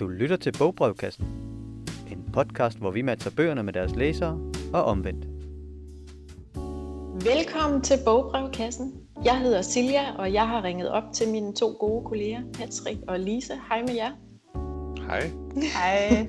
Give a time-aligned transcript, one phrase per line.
[0.00, 1.24] Du lytter til Bogbrevkassen.
[2.10, 4.38] En podcast, hvor vi matcher bøgerne med deres læsere
[4.72, 5.26] og omvendt.
[7.24, 8.94] Velkommen til Bogbrevkassen.
[9.24, 13.20] Jeg hedder Silja, og jeg har ringet op til mine to gode kolleger, Patrick og
[13.20, 13.52] Lise.
[13.68, 14.10] Hej med jer.
[15.06, 15.30] Hej.
[15.74, 16.26] Hej.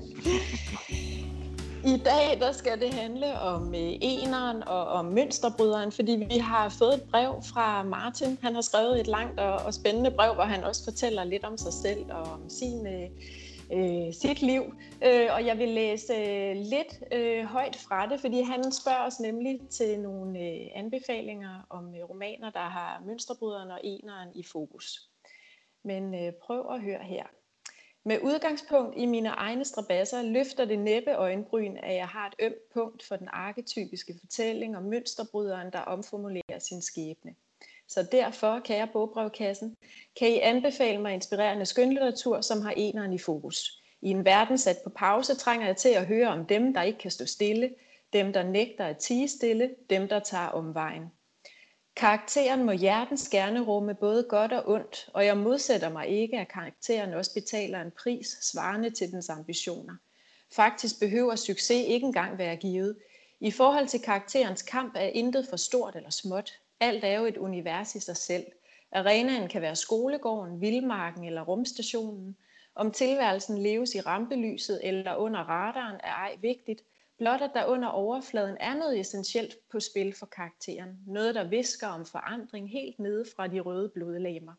[1.86, 6.70] I dag der skal det handle om øh, eneren og om mønsterbryderen, fordi vi har
[6.70, 8.38] fået et brev fra Martin.
[8.42, 11.58] Han har skrevet et langt og, og spændende brev, hvor han også fortæller lidt om
[11.58, 12.88] sig selv og om sin,
[13.74, 14.64] øh, sit liv.
[15.04, 19.20] Øh, og jeg vil læse øh, lidt øh, højt fra det, fordi han spørger os
[19.20, 25.10] nemlig til nogle øh, anbefalinger om øh, romaner, der har mønsterbryderen og eneren i fokus.
[25.84, 27.24] Men øh, prøv at høre her.
[28.08, 32.74] Med udgangspunkt i mine egne strabasser løfter det næppe øjenbryn, at jeg har et ømt
[32.74, 37.36] punkt for den arketypiske fortælling om mønsterbryderen, der omformulerer sin skæbne.
[37.88, 39.76] Så derfor, kære bogbrevkassen,
[40.20, 43.82] kan I anbefale mig inspirerende skønlitteratur, som har eneren i fokus.
[44.02, 47.00] I en verden sat på pause trænger jeg til at høre om dem, der ikke
[47.00, 47.70] kan stå stille,
[48.14, 51.04] dem, der nægter at tige stille, dem, der tager omvejen.
[51.96, 56.48] Karakteren må hjertens gerne rumme både godt og ondt, og jeg modsætter mig ikke, at
[56.48, 59.94] karakteren også betaler en pris svarende til dens ambitioner.
[60.52, 62.98] Faktisk behøver succes ikke engang være givet.
[63.40, 66.54] I forhold til karakterens kamp er intet for stort eller småt.
[66.80, 68.46] Alt er jo et univers i sig selv.
[68.92, 72.38] Arenaen kan være skolegården, vildmarken eller rumstationen.
[72.76, 76.82] Om tilværelsen leves i rampelyset eller under radaren er ej vigtigt,
[77.18, 81.00] Blot at der under overfladen er noget essentielt på spil for karakteren.
[81.08, 84.54] Noget, der visker om forandring helt nede fra de røde blodlegemer.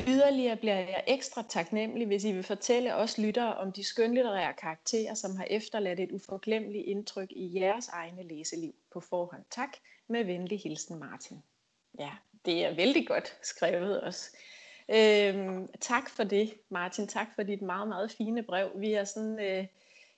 [0.00, 5.14] Yderligere bliver jeg ekstra taknemmelig, hvis I vil fortælle os lyttere om de skønlitterære karakterer,
[5.14, 9.42] som har efterladt et uforglemmeligt indtryk i jeres egne læseliv på forhånd.
[9.50, 9.76] Tak.
[10.08, 11.42] Med venlig hilsen, Martin.
[11.98, 12.10] Ja,
[12.44, 14.36] det er vældig godt skrevet også.
[14.88, 17.06] Øhm, tak for det, Martin.
[17.06, 18.70] Tak for dit meget, meget fine brev.
[18.74, 19.40] Vi er sådan...
[19.40, 19.66] Øh,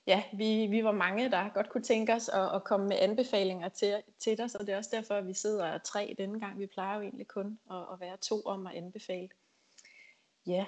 [0.07, 3.69] ja, vi, vi var mange, der godt kunne tænke os at, at komme med anbefalinger
[3.69, 6.59] til, til dig, så det er også derfor, at vi sidder tre denne gang.
[6.59, 9.29] Vi plejer jo egentlig kun at, at være to om at anbefale.
[10.47, 10.65] Ja,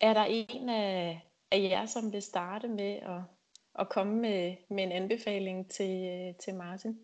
[0.00, 3.20] er der en af, af jer, som vil starte med at,
[3.78, 6.98] at komme med, med en anbefaling til, til Martin?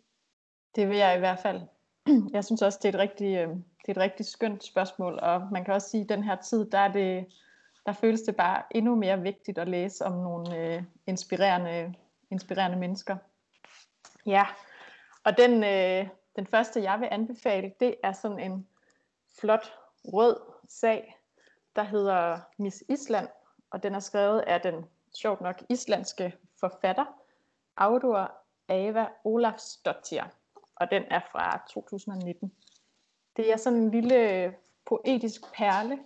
[0.74, 1.60] Det vil jeg i hvert fald.
[2.34, 5.48] Jeg synes også, det er et rigtig, øh, det er et rigtig skønt spørgsmål, og
[5.52, 7.26] man kan også sige, at den her tid, der er det
[7.86, 11.94] der føles det bare endnu mere vigtigt at læse om nogle øh, inspirerende,
[12.30, 13.16] inspirerende mennesker.
[14.26, 14.46] Ja,
[15.24, 18.66] og den, øh, den første, jeg vil anbefale, det er sådan en
[19.40, 19.72] flot
[20.04, 20.36] rød
[20.68, 21.16] sag,
[21.76, 23.28] der hedder Miss Island,
[23.70, 24.84] og den er skrevet af den
[25.14, 27.04] sjovt nok islandske forfatter,
[27.76, 28.32] Audur
[28.68, 30.24] Ava Olafsdottir,
[30.76, 32.52] og den er fra 2019.
[33.36, 34.54] Det er sådan en lille
[34.86, 35.98] poetisk perle,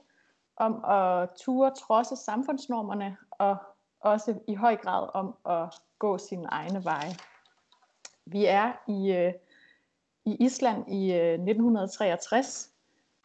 [0.56, 3.56] om at ture trodse samfundsnormerne, og
[4.00, 7.12] også i høj grad om at gå sine egne veje.
[8.27, 9.33] Vi er i, øh,
[10.25, 12.71] i Island i øh, 1963,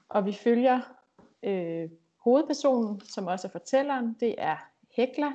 [0.09, 0.81] og vi følger
[1.43, 1.89] øh,
[2.23, 4.57] hovedpersonen, som også er fortælleren, det er
[4.95, 5.31] Hekla,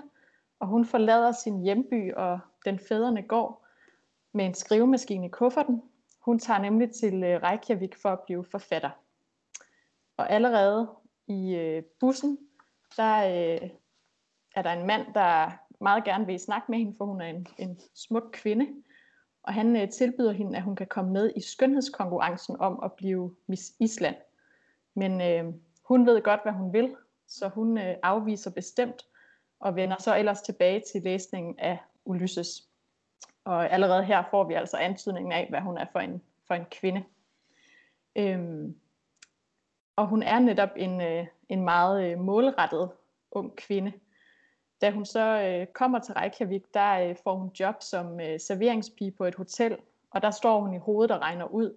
[0.61, 3.67] og hun forlader sin hjemby og den fædrene går
[4.33, 5.83] med en skrivemaskine i kufferten.
[6.21, 8.91] Hun tager nemlig til øh, Reykjavik for at blive forfatter.
[10.17, 10.91] Og allerede
[11.27, 12.39] i øh, bussen,
[12.97, 13.71] der øh,
[14.55, 17.47] er der en mand, der meget gerne vil snakke med hende, for hun er en,
[17.59, 18.67] en smuk kvinde.
[19.43, 23.73] Og han tilbyder hende, at hun kan komme med i skønhedskonkurrencen om at blive Miss
[23.81, 24.17] Island.
[24.95, 25.55] Men øh,
[25.89, 29.07] hun ved godt, hvad hun vil, så hun øh, afviser bestemt
[29.61, 32.69] og vender så ellers tilbage til læsningen af Ulysses.
[33.45, 36.65] Og allerede her får vi altså antydningen af, hvad hun er for en, for en
[36.71, 37.05] kvinde.
[38.17, 38.77] Øhm,
[39.97, 42.91] og hun er netop en, øh, en meget øh, målrettet
[43.31, 43.93] ung kvinde.
[44.81, 49.11] Da hun så øh, kommer til Reykjavik, der øh, får hun job som øh, serveringspige
[49.11, 49.77] på et hotel,
[50.11, 51.75] og der står hun i hovedet og regner ud.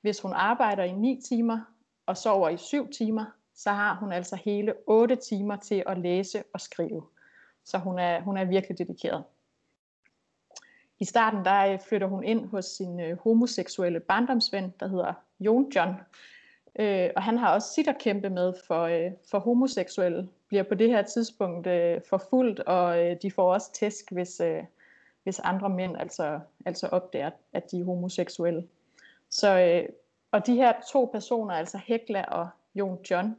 [0.00, 1.60] Hvis hun arbejder i 9 timer
[2.06, 3.24] og sover i 7 timer,
[3.56, 7.06] så har hun altså hele 8 timer til at læse og skrive.
[7.64, 9.24] Så hun er, hun er virkelig dedikeret.
[10.98, 15.72] I starten der øh, flytter hun ind hos sin øh, homoseksuelle barndomsven, der hedder Jon
[15.74, 15.94] John,
[16.78, 20.74] Øh, og han har også sit at kæmpe med for, øh, for homoseksuelle, bliver på
[20.74, 24.64] det her tidspunkt øh, forfulgt, og øh, de får også tæsk, hvis, øh,
[25.22, 28.68] hvis andre mænd altså, altså opdager, at de er homoseksuelle.
[29.30, 29.88] Så, øh,
[30.30, 33.36] og de her to personer, altså Hekla og Jon John,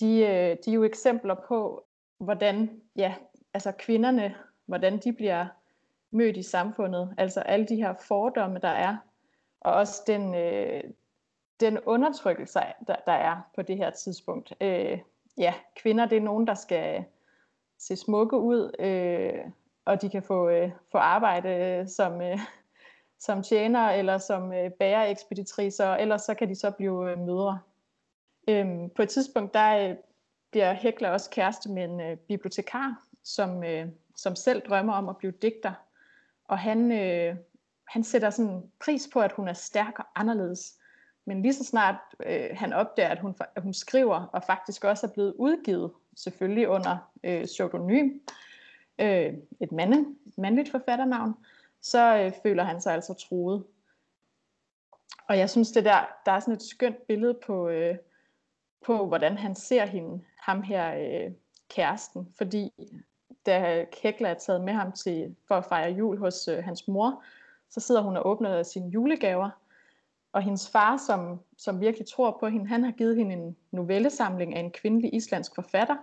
[0.00, 1.84] de, øh, de er jo eksempler på,
[2.18, 3.14] hvordan ja,
[3.54, 4.34] altså kvinderne,
[4.66, 5.46] hvordan de bliver
[6.10, 7.14] mødt i samfundet.
[7.18, 8.96] Altså alle de her fordomme, der er,
[9.60, 10.82] og også den, øh,
[11.60, 14.52] den undertrykkelse, der, der er på det her tidspunkt.
[14.60, 14.98] Øh,
[15.38, 17.04] ja, kvinder det er nogen, der skal,
[17.82, 19.50] se smukke ud, øh,
[19.84, 22.38] og de kan få, øh, få arbejde øh, som, øh,
[23.18, 27.58] som tjener eller som øh, bæreekspeditriser, og ellers så kan de så blive øh, mødre.
[28.48, 29.96] Øhm, på et tidspunkt, der øh,
[30.50, 35.16] bliver Hekla også kæreste med en øh, bibliotekar, som, øh, som selv drømmer om at
[35.16, 35.72] blive digter.
[36.44, 37.36] Og han, øh,
[37.88, 40.78] han sætter sådan pris på, at hun er stærk og anderledes.
[41.24, 41.96] Men lige så snart
[42.26, 46.68] øh, han opdager, at hun, at hun skriver, og faktisk også er blevet udgivet, selvfølgelig
[46.68, 48.20] under øh, pseudonym,
[48.98, 51.34] øh, et, mande, et mandligt forfatternavn,
[51.80, 53.64] så øh, føler han sig altså truet.
[55.28, 57.96] Og jeg synes, det der, der er sådan et skønt billede på, øh,
[58.84, 61.32] på hvordan han ser hende, ham her øh,
[61.68, 62.72] kæresten, fordi
[63.46, 67.22] da Kekla er taget med ham til for at fejre jul hos øh, hans mor,
[67.70, 69.50] så sidder hun og åbner sine julegaver,
[70.32, 74.54] og hendes far, som, som virkelig tror på hende, han har givet hende en novellesamling
[74.54, 75.96] af en kvindelig islandsk forfatter,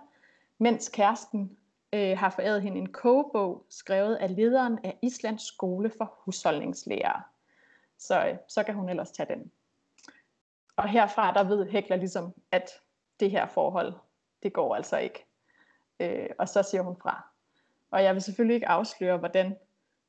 [0.58, 1.56] mens kæresten
[1.92, 7.22] øh, har foræret hende en kogebog, skrevet af lederen af Islands skole for husholdningslærere.
[7.98, 9.50] Så, øh, så kan hun ellers tage den.
[10.76, 12.70] Og herfra, der ved Hekla ligesom, at
[13.20, 13.92] det her forhold,
[14.42, 15.26] det går altså ikke.
[16.00, 17.26] Øh, og så siger hun fra.
[17.90, 19.56] Og jeg vil selvfølgelig ikke afsløre, hvordan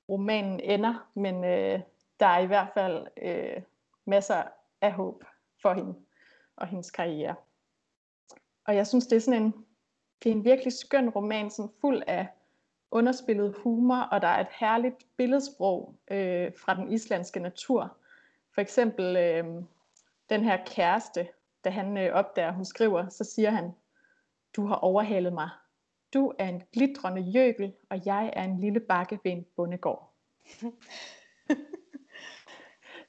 [0.10, 1.80] romanen ender, men øh,
[2.20, 3.62] der er i hvert fald øh,
[4.06, 4.44] masser
[4.82, 5.24] af håb
[5.62, 5.96] for hende
[6.56, 7.36] og hendes karriere.
[8.66, 9.66] Og jeg synes, det er sådan en,
[10.24, 12.28] det er en virkelig skøn roman, sådan fuld af
[12.92, 17.98] underspillet humor, og der er et herligt billedsprog øh, fra den islandske natur.
[18.54, 19.64] For eksempel øh,
[20.32, 21.28] den her kæreste,
[21.64, 23.72] da han øh, opdager, hun skriver, så siger han,
[24.56, 25.50] du har overhalet mig.
[26.14, 30.14] Du er en glitrende jøgel, og jeg er en lille bakke ved en bondegård.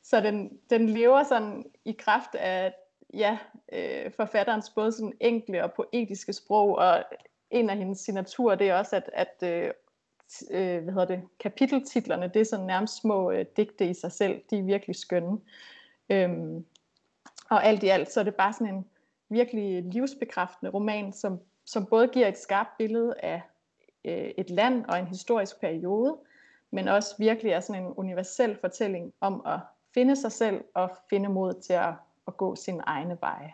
[0.08, 2.74] så den, den lever sådan i kraft af
[3.14, 3.38] ja,
[3.72, 7.04] øh, forfatterens både sådan enkle og poetiske sprog, og
[7.50, 9.70] en af hendes signaturer, det er også, at, at øh,
[10.50, 14.42] øh, hvad hedder det, kapiteltitlerne, det er sådan nærmest små øh, digte i sig selv.
[14.50, 15.38] De er virkelig skønne.
[16.08, 16.66] Øhm,
[17.52, 18.86] og alt i alt, så er det bare sådan en
[19.28, 23.42] virkelig livsbekræftende roman, som, som både giver et skarpt billede af
[24.04, 26.18] øh, et land og en historisk periode,
[26.70, 29.60] men også virkelig er sådan en universel fortælling om at
[29.94, 31.94] finde sig selv og finde mod til at,
[32.26, 33.52] at gå sin egne veje.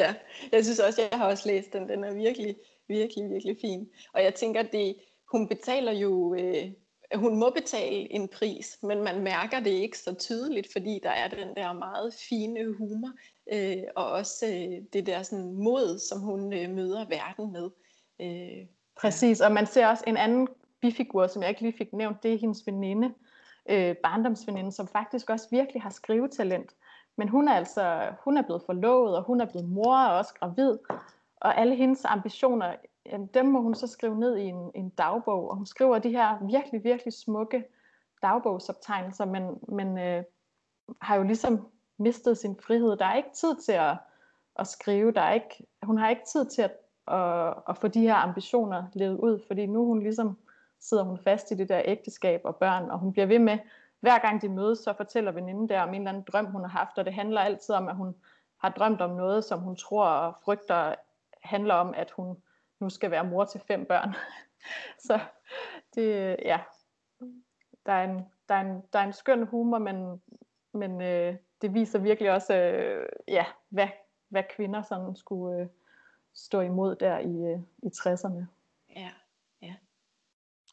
[0.00, 0.14] ja,
[0.52, 1.88] jeg synes også, jeg har også læst den.
[1.88, 2.56] Den er virkelig,
[2.88, 3.88] virkelig, virkelig fin.
[4.12, 4.96] Og jeg tænker, det,
[5.32, 6.70] hun betaler jo, øh,
[7.14, 11.28] hun må betale en pris, men man mærker det ikke så tydeligt, fordi der er
[11.28, 13.12] den der meget fine humor,
[13.52, 17.70] øh, og også øh, det der sådan mod, som hun øh, møder verden med.
[18.20, 18.66] Øh,
[19.00, 20.48] Præcis, og man ser også en anden
[20.80, 23.14] bifigur, som jeg ikke lige fik nævnt, det er hendes veninde,
[23.68, 26.70] øh, barndomsveninde, som faktisk også virkelig har skrivetalent.
[27.16, 30.34] Men hun er altså hun er blevet forlovet, og hun er blevet mor og også
[30.34, 30.78] gravid.
[31.36, 32.74] Og alle hendes ambitioner,
[33.34, 35.50] dem må hun så skrive ned i en, en dagbog.
[35.50, 37.64] Og hun skriver de her virkelig, virkelig smukke
[38.22, 40.24] dagbogsoptegnelser, men, men øh,
[41.00, 41.68] har jo ligesom
[41.98, 42.96] mistet sin frihed.
[42.96, 43.96] Der er ikke tid til at,
[44.58, 45.12] at skrive.
[45.12, 46.72] Der er ikke, hun har ikke tid til at,
[47.08, 50.38] at, at få de her ambitioner levet ud, fordi nu hun ligesom
[50.80, 53.58] sidder hun fast i det der ægteskab og børn, og hun bliver ved med,
[54.00, 56.68] hver gang de mødes, så fortæller veninden der om en eller anden drøm, hun har
[56.68, 58.14] haft, og det handler altid om, at hun
[58.58, 60.94] har drømt om noget, som hun tror og frygter
[61.42, 62.36] handler om, at hun
[62.80, 64.14] nu skal være mor til fem børn.
[65.06, 65.20] så
[65.94, 66.60] det, ja,
[67.86, 70.22] der er en, der er en, der er en skøn humor, men,
[70.72, 73.88] men øh, det viser virkelig også, øh, ja, hvad,
[74.28, 75.68] hvad kvinder sådan skulle øh,
[76.34, 78.44] stå imod der i, øh, i 60'erne.
[78.96, 79.10] Ja.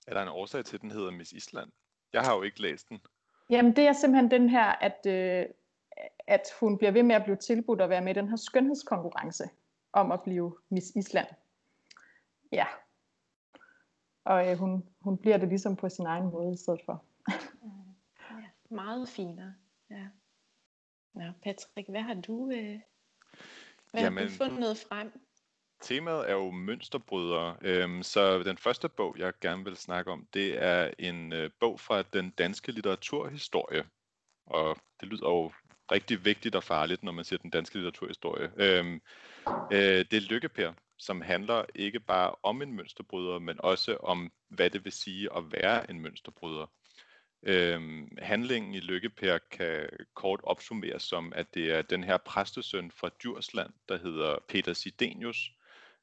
[0.08, 1.72] Er der en årsag til, at den hedder Miss Island?
[2.14, 3.02] Jeg har jo ikke læst den.
[3.50, 5.46] Jamen det er simpelthen den her, at, øh,
[6.28, 9.44] at hun bliver ved med at blive tilbudt at være med i den her skønhedskonkurrence
[9.94, 11.28] om at blive Miss Island.
[12.54, 12.66] Ja.
[14.26, 17.06] Og øh, hun, hun bliver det ligesom på sin egen måde i stedet for.
[18.42, 19.54] ja, meget finere.
[19.90, 20.08] Ja.
[21.14, 22.80] Nå, Patrick, hvad har du, øh,
[23.92, 25.12] hvad Jamen, har du fundet frem?
[25.82, 30.64] Temaet er jo mønsterbrydere, øhm, så den første bog, jeg gerne vil snakke om, det
[30.64, 33.84] er en øh, bog fra den danske litteraturhistorie.
[34.46, 35.52] Og det lyder jo
[35.92, 38.52] rigtig vigtigt og farligt, når man siger den danske litteraturhistorie.
[38.58, 39.02] Øhm,
[39.72, 44.70] øh, det er Lykkepær, som handler ikke bare om en mønsterbryder, men også om, hvad
[44.70, 46.66] det vil sige at være en mønsterbryder.
[47.46, 53.10] Øhm, handlingen i Lykkepær kan kort opsummeres som, at det er den her præstesøn fra
[53.22, 55.52] Djursland, der hedder Peter Sidenius,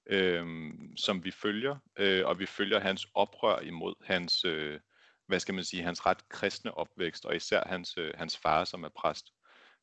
[0.06, 4.80] øhm, som vi følger, øh, og vi følger hans oprør imod hans, øh,
[5.26, 8.84] hvad skal man sige, hans ret kristne opvækst, og især hans, øh, hans far, som
[8.84, 9.26] er præst.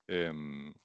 [0.07, 0.75] Øhm,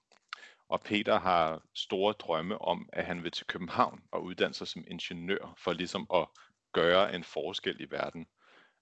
[0.73, 4.85] og Peter har store drømme om, at han vil til København og uddanne sig som
[4.87, 6.27] ingeniør, for ligesom at
[6.73, 8.27] gøre en forskel i verden.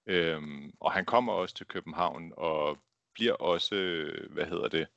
[0.05, 2.77] Øhm, og han kommer også til København og
[3.13, 3.75] bliver også,
[4.29, 4.87] hvad hedder det,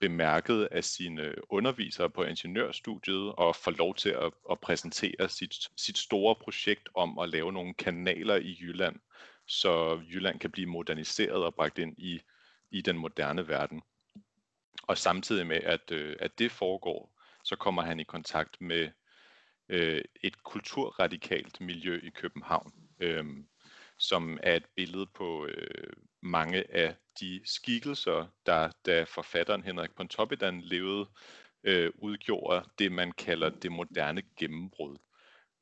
[0.00, 5.98] bemærket af sine undervisere på ingeniørstudiet og får lov til at, at præsentere sit, sit
[5.98, 8.96] store projekt om at lave nogle kanaler i Jylland,
[9.46, 12.20] så Jylland kan blive moderniseret og bragt ind i,
[12.70, 13.82] i den moderne verden.
[14.82, 18.90] Og samtidig med, at, øh, at det foregår, så kommer han i kontakt med
[19.68, 23.24] øh, et kulturradikalt miljø i København, øh,
[23.98, 30.60] som er et billede på øh, mange af de skikkelser, der da forfatteren Henrik Pontoppidan
[30.60, 31.08] levede,
[31.64, 34.96] øh, udgjorde det, man kalder det moderne gennembrud.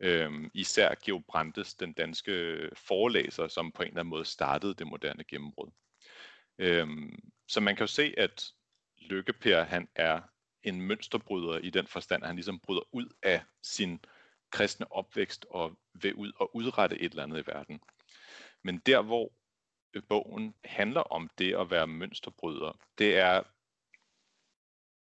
[0.00, 4.86] Øhm, især Georg Brandes, den danske forelæser, som på en eller anden måde startede det
[4.86, 5.70] moderne gennembrud.
[6.58, 8.52] Øhm, så man kan jo se, at
[9.00, 10.20] Lykkeper, han er
[10.62, 14.04] en mønsterbryder i den forstand, at han ligesom bryder ud af sin
[14.50, 17.80] kristne opvækst og vil ud og udrette et eller andet i verden.
[18.62, 19.32] Men der, hvor
[20.08, 23.42] bogen handler om det at være mønsterbryder, det er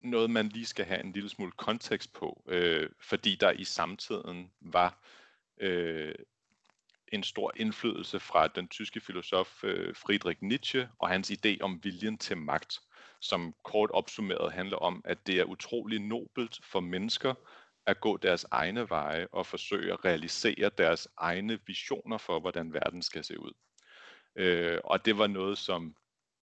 [0.00, 4.52] noget, man lige skal have en lille smule kontekst på, øh, fordi der i samtiden
[4.60, 5.04] var
[5.60, 6.14] øh,
[7.08, 12.18] en stor indflydelse fra den tyske filosof øh, Friedrich Nietzsche og hans idé om viljen
[12.18, 12.80] til magt
[13.20, 17.34] som kort opsummeret handler om, at det er utrolig nobelt for mennesker
[17.86, 23.02] at gå deres egne veje og forsøge at realisere deres egne visioner for, hvordan verden
[23.02, 23.52] skal se ud.
[24.36, 25.96] Øh, og det var noget, som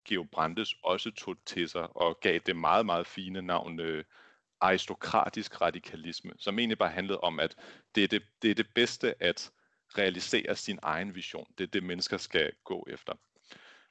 [0.07, 4.03] Georg Brandes også tog til sig og gav det meget, meget fine navn øh,
[4.61, 7.55] aristokratisk radikalisme, som egentlig bare handlede om, at
[7.95, 9.51] det er det, det er det bedste at
[9.97, 11.47] realisere sin egen vision.
[11.57, 13.13] Det er det, mennesker skal gå efter.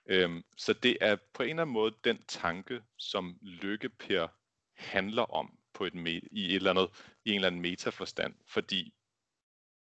[0.07, 4.29] Øhm, så det er på en eller anden måde den tanke, som lykkeper
[4.75, 6.89] handler om på et me- i, et eller andet,
[7.25, 8.95] i en eller anden metaforstand, fordi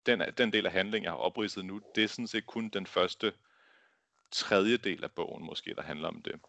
[0.06, 2.86] den, den del af handlingen, jeg har opridset nu, det er sådan set kun den
[2.86, 3.34] første
[4.32, 6.42] tredjedel af bogen måske, der handler om det.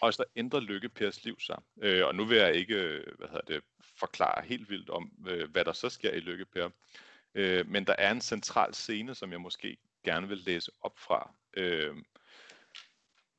[0.00, 1.62] Og så ændrer Lykke Pers liv sig.
[1.82, 3.64] Øh, og nu vil jeg ikke øh, hvad hedder det,
[3.98, 6.70] forklare helt vildt om, øh, hvad der så sker i Lykke Per.
[7.34, 11.34] Øh, men der er en central scene, som jeg måske gerne vil læse op fra.
[11.56, 11.96] Øh,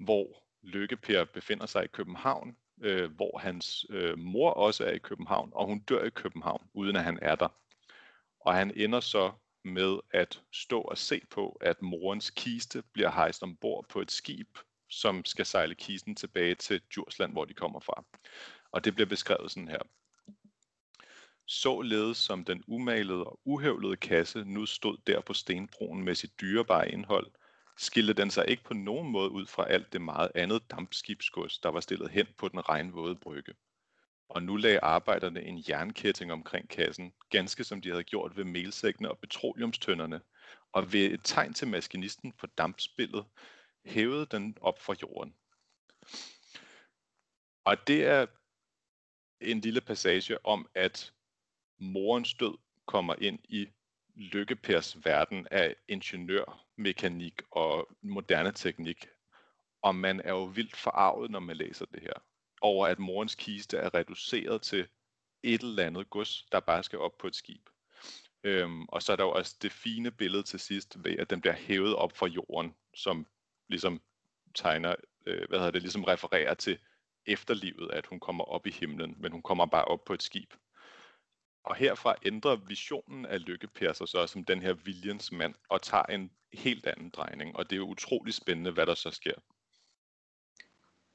[0.04, 4.98] hvor Lykke Per befinder sig i København, øh, hvor hans øh, mor også er i
[4.98, 7.48] København, og hun dør i København, uden at han er der.
[8.40, 9.32] Og han ender så
[9.64, 14.58] med at stå og se på, at morens kiste bliver hejst ombord på et skib,
[14.90, 18.04] som skal sejle kisten tilbage til Djursland, hvor de kommer fra.
[18.72, 19.82] Og det bliver beskrevet sådan her.
[21.48, 26.92] Således som den umalede og uhævlede kasse nu stod der på stenbroen med sit dyrebare
[26.92, 27.32] indhold,
[27.78, 31.70] skilte den sig ikke på nogen måde ud fra alt det meget andet dampskibsgods, der
[31.70, 33.54] var stillet hen på den regnvåde brygge.
[34.30, 39.12] Og nu lagde arbejderne en jernkætting omkring kassen, ganske som de havde gjort ved melsækkene
[39.12, 40.22] og petroleumstønderne,
[40.72, 43.26] og ved et tegn til maskinisten på dampspillet,
[43.86, 45.36] hævede den op fra jorden.
[47.66, 48.26] Og det er
[49.42, 51.14] en lille passage om, at
[51.80, 53.68] morens død kommer ind i
[54.16, 59.08] Lykkepers verden af ingeniør, mekanik og moderne teknik.
[59.82, 62.14] Og man er jo vildt forarvet, når man læser det her,
[62.62, 64.88] over at morens kiste er reduceret til
[65.44, 67.70] et eller andet gods, der bare skal op på et skib.
[68.44, 71.42] Øhm, og så er der jo også det fine billede til sidst ved, at den
[71.42, 73.28] bliver hævet op fra jorden, som
[73.68, 74.02] ligesom
[74.56, 74.96] tegner,
[75.26, 76.80] øh, hvad hedder det, ligesom refererer til
[77.26, 80.54] efterlivet, at hun kommer op i himlen, men hun kommer bare op på et skib.
[81.64, 86.04] Og herfra ændrer visionen af Lykke sig så som den her viljens mand, og tager
[86.04, 87.56] en helt anden drejning.
[87.56, 89.34] Og det er jo utrolig spændende, hvad der så sker.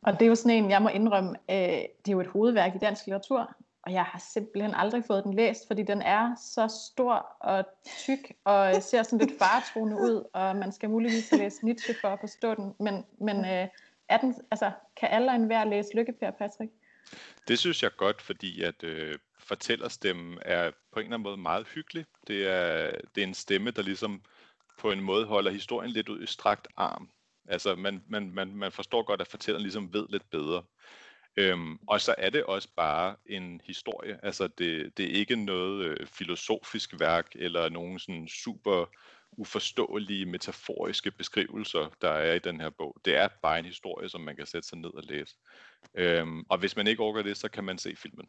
[0.02, 2.74] Og det er jo sådan en, jeg må indrømme, øh, det er jo et hovedværk
[2.74, 6.90] i dansk litteratur, og jeg har simpelthen aldrig fået den læst, fordi den er så
[6.92, 7.64] stor og
[8.06, 12.20] tyk, og ser sådan lidt faretroende ud, og man skal muligvis læse Nietzsche for at
[12.20, 12.74] forstå den.
[12.80, 13.68] Men, men øh,
[14.08, 16.72] er den, altså, kan alle en hver læse Per, Patrick?
[17.48, 19.14] Det synes jeg godt, fordi at øh,
[19.48, 22.04] fortællerstemme er på en eller anden måde meget hyggelig.
[22.26, 24.22] Det er, det er en stemme, der ligesom
[24.78, 27.10] på en måde holder historien lidt ud i strakt arm.
[27.48, 30.62] Altså man, man, man, man forstår godt, at fortælleren ligesom ved lidt bedre.
[31.36, 34.20] Øhm, og så er det også bare en historie.
[34.22, 38.86] Altså det, det er ikke noget øh, filosofisk værk eller nogen sådan super
[39.32, 42.96] uforståelige metaforiske beskrivelser, der er i den her bog.
[43.04, 45.36] Det er bare en historie, som man kan sætte sig ned og læse.
[45.94, 48.28] Øhm, og hvis man ikke orker det, så kan man se filmen.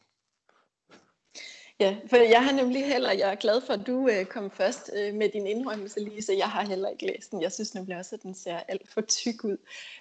[1.79, 4.91] Ja, for jeg har nemlig heller, jeg er glad for, at du øh, kom først
[4.95, 6.33] øh, med din indrømmelse, Lise.
[6.37, 7.41] Jeg har heller ikke læst den.
[7.41, 9.57] Jeg synes nemlig også, at den ser alt for tyk ud.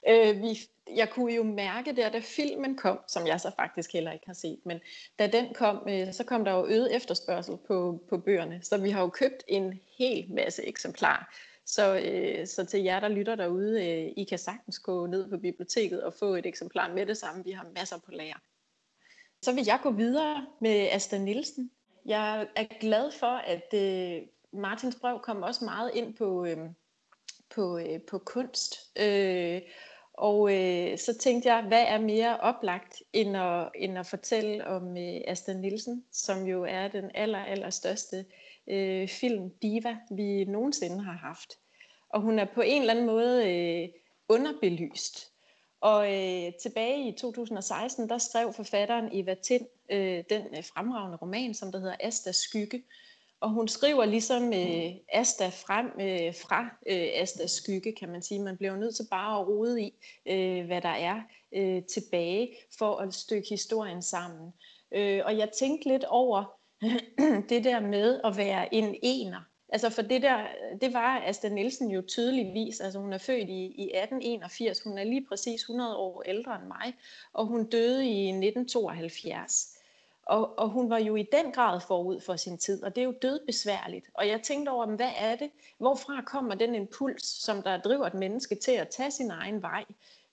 [0.08, 0.58] Øh, vi,
[0.96, 4.34] jeg kunne jo mærke der, da filmen kom, som jeg så faktisk heller ikke har
[4.34, 4.80] set, men
[5.18, 8.60] da den kom, øh, så kom der jo øget efterspørgsel på, på bøgerne.
[8.62, 11.24] Så vi har jo købt en hel masse eksemplarer.
[11.66, 15.36] Så, øh, så til jer, der lytter derude, øh, I kan sagtens gå ned på
[15.36, 17.44] biblioteket og få et eksemplar med det samme.
[17.44, 18.36] Vi har masser på lager.
[19.46, 21.70] Så vil jeg gå videre med Asta Nielsen.
[22.06, 24.22] Jeg er glad for, at øh,
[24.52, 26.58] Martins brev kom også meget ind på, øh,
[27.54, 28.74] på, øh, på kunst.
[28.96, 29.62] Øh,
[30.12, 34.96] og øh, så tænkte jeg, hvad er mere oplagt end at, end at fortælle om
[34.96, 38.24] øh, Asta Nielsen, som jo er den aller, aller største
[38.66, 41.58] øh, film diva, vi nogensinde har haft.
[42.08, 43.88] Og hun er på en eller anden måde øh,
[44.28, 45.35] underbelyst.
[45.80, 51.54] Og øh, tilbage i 2016, der skrev forfatteren Eva Tind øh, den øh, fremragende roman,
[51.54, 52.82] som der hedder Astas skygge.
[53.40, 58.42] Og hun skriver ligesom øh, Asta frem øh, fra øh, Astas skygge, kan man sige.
[58.42, 59.92] Man bliver nødt til bare at rode i,
[60.26, 64.52] øh, hvad der er øh, tilbage, for at stykke historien sammen.
[64.92, 66.58] Øh, og jeg tænkte lidt over
[67.50, 69.40] det der med at være en ener.
[69.68, 70.46] Altså for det der,
[70.80, 75.04] det var Asta Nielsen jo tydeligvis, altså hun er født i, i 1881, hun er
[75.04, 76.94] lige præcis 100 år ældre end mig,
[77.32, 79.72] og hun døde i 1972.
[80.26, 83.04] Og, og hun var jo i den grad forud for sin tid, og det er
[83.04, 84.06] jo dødbesværligt.
[84.14, 85.50] Og jeg tænkte over, hvad er det?
[85.78, 89.84] Hvorfra kommer den impuls, som der driver et menneske til at tage sin egen vej?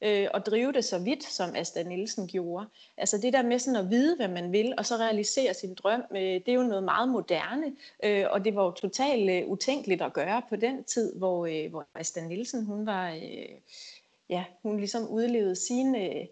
[0.04, 2.66] Øh, og drive det så vidt, som Asta Nielsen gjorde.
[2.98, 6.04] Altså det der med sådan at vide, hvad man vil, og så realisere sin drøm,
[6.12, 10.02] øh, det er jo noget meget moderne, øh, og det var jo totalt øh, utænkeligt
[10.02, 13.56] at gøre på den tid, hvor, øh, hvor Asta Nielsen, hun var, øh,
[14.30, 16.26] ja, hun ligesom udlevede sin, øh,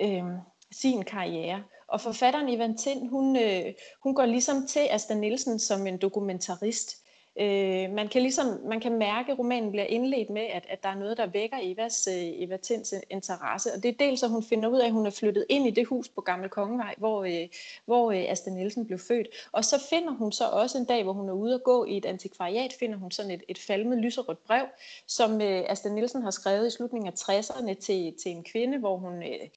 [0.00, 0.24] øh,
[0.72, 1.62] sin karriere.
[1.88, 7.03] Og forfatteren Ivan Tind, hun, øh, hun går ligesom til Asta Nielsen som en dokumentarist.
[7.40, 10.88] Øh, man, kan ligesom, man kan mærke, at romanen bliver indledt med, at, at der
[10.88, 13.72] er noget, der vækker Evas, øh, Eva Tins interesse.
[13.74, 15.70] Og det er dels, at hun finder ud af, at hun er flyttet ind i
[15.70, 17.48] det hus på Gamle Kongevej, hvor, øh,
[17.84, 19.28] hvor øh, Asta Nielsen blev født.
[19.52, 21.96] Og så finder hun så også en dag, hvor hun er ude at gå i
[21.96, 24.66] et antikvariat, finder hun sådan et, et falmet lyserødt brev,
[25.06, 28.96] som øh, Asta Nielsen har skrevet i slutningen af 60'erne til, til en kvinde, hvor
[28.96, 29.48] hun øh,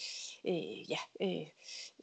[0.47, 1.47] øh, ja, Øh,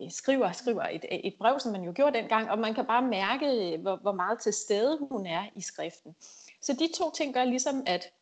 [0.00, 3.02] Øh, skriver, skriver et, et brev, som man jo gjorde dengang, og man kan bare
[3.02, 6.14] mærke, øh, hvor, hvor meget til stede hun er i skriften.
[6.60, 8.12] Så de to ting gør ligesom, at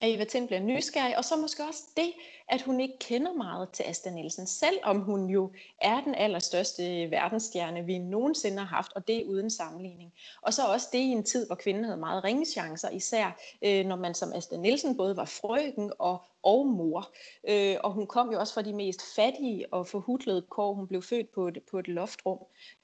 [0.00, 2.12] at Eva Tind bliver nysgerrig, og så måske også det,
[2.48, 7.84] at hun ikke kender meget til Asta Nielsen, selvom hun jo er den allerstørste verdensstjerne,
[7.84, 10.12] vi nogensinde har haft, og det er uden sammenligning.
[10.42, 13.86] Og så også det i en tid, hvor kvinden havde meget ringe chancer, især øh,
[13.86, 17.10] når man som Asta Nielsen både var frøken og og mor.
[17.48, 20.74] Øh, og hun kom jo også fra de mest fattige og forhudlede kår.
[20.74, 22.38] Hun blev født på et, på et loftrum.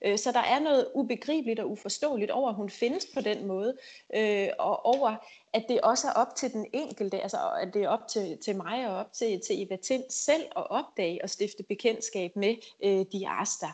[0.04, 3.76] Øh, så der er noget ubegribeligt og uforståeligt over, at hun findes på den måde.
[4.14, 5.16] Øh, og over,
[5.52, 8.56] at det også er op til den enkelte, altså at det er op til, til
[8.56, 13.06] mig og op til, til Eva Tind selv at opdage og stifte bekendtskab med øh,
[13.12, 13.66] de Asta.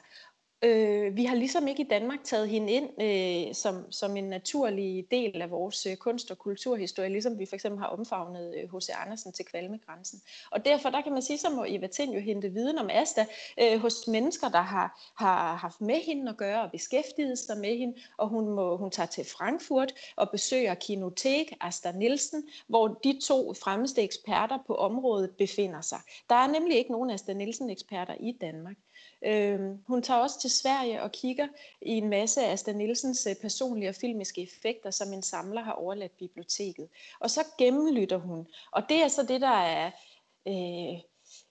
[0.62, 5.06] Øh, vi har ligesom ikke i Danmark taget hende ind øh, som, som en naturlig
[5.10, 8.88] del af vores øh, kunst- og kulturhistorie, ligesom vi for eksempel har omfavnet H.C.
[8.88, 10.20] Øh, Andersen til Kvalmegrænsen.
[10.50, 13.26] Og derfor, der kan man sige, så må Eva Tind jo hente viden om Asta
[13.62, 17.78] øh, hos mennesker, der har, har haft med hende at gøre og beskæftiget sig med
[17.78, 23.20] hende, og hun, må, hun tager til Frankfurt og besøger Kinotek, Asta Nielsen, hvor de
[23.24, 25.98] to fremmeste eksperter på området befinder sig.
[26.28, 28.76] Der er nemlig ikke nogen Asta Nielsen-eksperter i Danmark.
[29.24, 31.48] Øh, hun tager også til Sverige og kigger
[31.82, 35.72] i en masse af Asta Nielsens øh, personlige og filmiske effekter, som en samler har
[35.72, 36.88] overladt biblioteket.
[37.20, 38.46] Og så gennemlytter hun.
[38.70, 39.90] Og det er så det, der er...
[40.48, 41.00] Øh,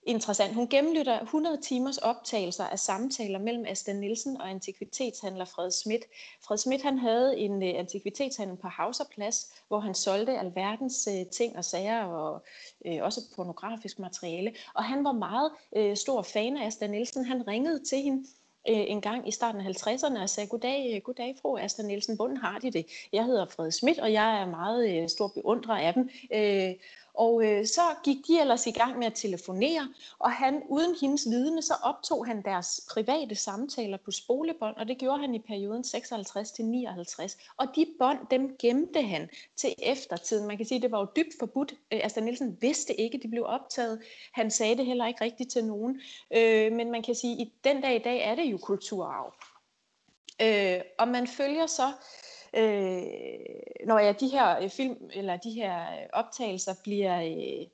[0.06, 0.54] interessant.
[0.54, 6.04] Hun gennemlytter 100 timers optagelser af samtaler mellem Asta Nielsen og antikvitetshandler Fred Schmidt.
[6.46, 11.56] Fred Schmidt han havde en uh, antikvitetshandel på Hauserplads, hvor han solgte alverdens uh, ting
[11.56, 12.44] og sager og
[12.84, 14.54] uh, også pornografisk materiale.
[14.74, 17.24] Og han var meget uh, stor fan af Asta Nielsen.
[17.24, 18.24] Han ringede til hende
[18.68, 22.58] en gang i starten af 50'erne og sagde, goddag, goddag fru Asta Nielsen, hvordan har
[22.58, 22.86] de det?
[23.12, 26.10] Jeg hedder Fred Schmidt, og jeg er meget stor beundrer af dem.
[26.32, 26.74] Øh,
[27.16, 31.26] og øh, så gik de ellers i gang med at telefonere, og han uden hendes
[31.30, 35.84] vidne, så optog han deres private samtaler på spolebånd, og det gjorde han i perioden
[35.84, 37.36] 56 til 59.
[37.56, 40.46] Og de bånd, dem gemte han til eftertiden.
[40.46, 41.74] Man kan sige, det var jo dybt forbudt.
[41.92, 44.02] Øh, Asta Nielsen vidste ikke, at de blev optaget.
[44.32, 46.00] Han sagde det heller ikke rigtigt til nogen.
[46.30, 49.34] Øh, men man kan sige, at i den dag i dag er det jo kulturarv.
[50.42, 51.92] Øh, og man følger så
[52.56, 53.02] øh,
[53.86, 57.66] når ja, de her øh, film eller de her øh, optagelser bliver øh,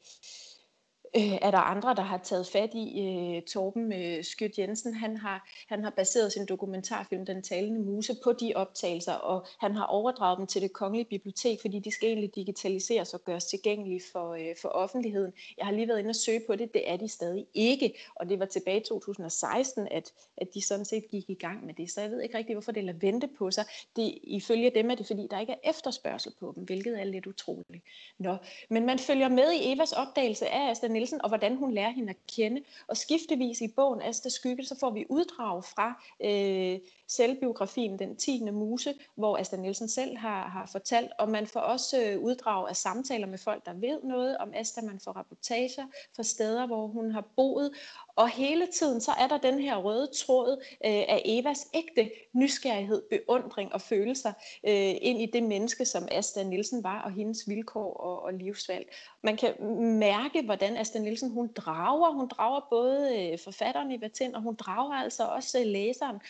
[1.16, 3.00] øh, er der andre, der har taget fat i.
[3.00, 8.16] Øh, Torben øh, Skjødt Jensen, han har, han har baseret sin dokumentarfilm Den talende muse
[8.24, 12.08] på de optagelser, og han har overdraget dem til det kongelige bibliotek, fordi de skal
[12.08, 15.32] egentlig digitaliseres og gøres tilgængelige for, øh, for offentligheden.
[15.58, 18.28] Jeg har lige været inde og søge på det, det er de stadig ikke, og
[18.28, 21.90] det var tilbage i 2016, at, at de sådan set gik i gang med det,
[21.90, 23.64] så jeg ved ikke rigtig, hvorfor det lader vente på sig.
[23.96, 27.26] Det, ifølge dem er det, fordi der ikke er efterspørgsel på dem, hvilket er lidt
[27.26, 27.84] utroligt.
[28.18, 28.36] Nå,
[28.70, 32.10] men man følger med i Evas opdagelse af Asta Nielsen, og hvordan hun lærer hende
[32.10, 32.62] at kende.
[32.88, 36.78] Og skiftevis i bogen Asta Skygge, så får vi uddrag fra øh,
[37.16, 38.50] selvbiografien Den 10.
[38.50, 42.76] Muse, hvor Asta Nielsen selv har, har fortalt, og man får også øh, uddrag af
[42.76, 44.80] samtaler med folk, der ved noget om Asta.
[44.80, 47.70] Man får rapportager fra steder, hvor hun har boet,
[48.16, 53.02] og hele tiden så er der den her røde tråd øh, af Evas ægte nysgerrighed,
[53.10, 54.32] beundring og følelser
[54.68, 58.94] øh, ind i det menneske, som Asta Nielsen var, og hendes vilkår og, og livsvalg.
[59.22, 59.64] Man kan
[59.98, 62.12] mærke, hvordan Asta Nielsen hun drager.
[62.12, 66.20] Hun drager både øh, forfatteren i Vatin, og hun drager altså også øh, læseren.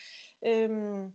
[0.45, 1.13] Øhm,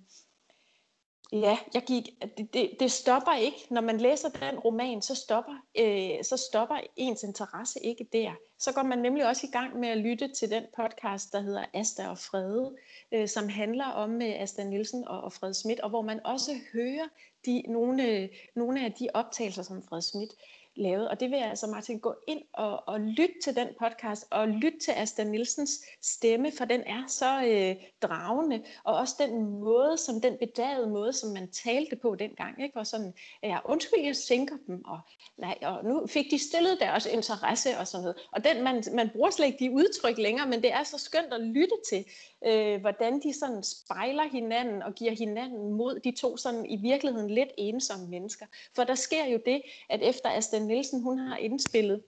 [1.33, 3.67] Ja, jeg gik, det, det, det stopper ikke.
[3.71, 8.33] Når man læser den roman, så stopper, øh, så stopper ens interesse ikke der.
[8.59, 11.65] Så går man nemlig også i gang med at lytte til den podcast, der hedder
[11.75, 12.77] Asta og Frede,
[13.13, 16.53] øh, som handler om øh, Asta Nielsen og, og Fred Schmidt, og hvor man også
[16.73, 17.09] hører
[17.47, 20.35] de, nogle, øh, nogle af de optagelser, som Fred Schmidt
[20.79, 21.09] lavet.
[21.09, 24.49] Og det vil jeg altså, Martin, gå ind og, og lytte til den podcast, og
[24.49, 29.99] lytte til Asta Nielsens stemme, for den er så øh, dragende, og også den måde,
[29.99, 32.75] som den bedagede måde, som man talte på dengang, ikke?
[32.75, 35.01] var sådan, ja, undskyld, jeg sænker dem, og,
[35.37, 38.17] nej, og nu fik de stillet deres interesse og sådan noget.
[38.33, 41.33] Og den, man, man bruger slet ikke de udtryk længere, men det er så skønt
[41.33, 42.05] at lytte til,
[42.47, 47.31] øh, hvordan de sådan spejler hinanden og giver hinanden mod de to sådan i virkeligheden
[47.31, 48.47] lidt ensomme mennesker.
[48.75, 52.03] For der sker jo det, at efter Asta Nielsen hun har indspillet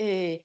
[0.00, 0.38] øh,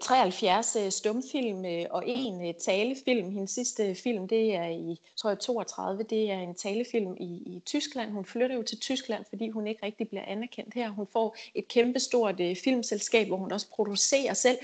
[0.00, 3.30] 73 øh, stumfilm øh, og en øh, talefilm.
[3.30, 7.62] Hendes sidste film, det er i tror jeg, 32, det er en talefilm i, i
[7.66, 8.10] Tyskland.
[8.10, 10.90] Hun flytter jo til Tyskland, fordi hun ikke rigtig bliver anerkendt her.
[10.90, 14.58] Hun får et kæmpestort filmselskab, hvor hun også producerer selv.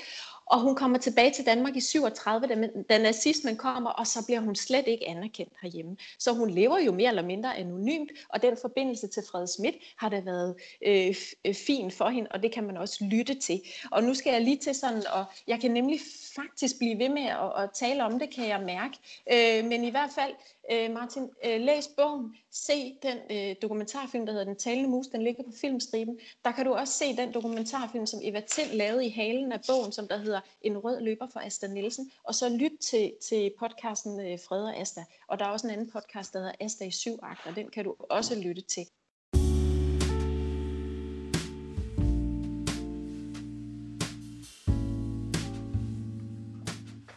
[0.51, 4.41] Og hun kommer tilbage til Danmark i 37, da, da nazismen kommer, og så bliver
[4.41, 5.97] hun slet ikke anerkendt herhjemme.
[6.19, 10.09] Så hun lever jo mere eller mindre anonymt, og den forbindelse til Fred Schmidt har
[10.09, 10.55] da været
[10.87, 13.61] øh, øh, fin for hende, og det kan man også lytte til.
[13.91, 16.01] Og nu skal jeg lige til sådan, og jeg kan nemlig
[16.37, 18.99] faktisk blive ved med at, at tale om det, kan jeg mærke.
[19.33, 20.35] Øh, men i hvert fald,
[20.73, 25.23] øh, Martin, øh, læs bogen, se den øh, dokumentarfilm, der hedder Den talende mus, den
[25.23, 26.19] ligger på filmstriben.
[26.45, 29.93] Der kan du også se den dokumentarfilm, som Eva Tind lavede i halen af bogen,
[29.93, 32.11] som der hedder En rød løber for Asta Nielsen.
[32.25, 35.05] Og så lyt til, til podcasten øh, Fred og Asta.
[35.29, 37.55] Og der er også en anden podcast, der hedder Asta i syv akter.
[37.55, 38.87] Den kan du også lytte til.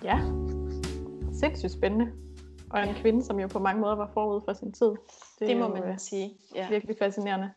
[0.04, 0.20] Ja,
[1.40, 2.31] sindssygt spændende.
[2.74, 4.88] Og en kvinde, som jo på mange måder var forud for sin tid.
[5.40, 6.38] Det, det må jo, man øh, sige.
[6.56, 6.70] Ja.
[6.70, 7.52] Virkelig fascinerende.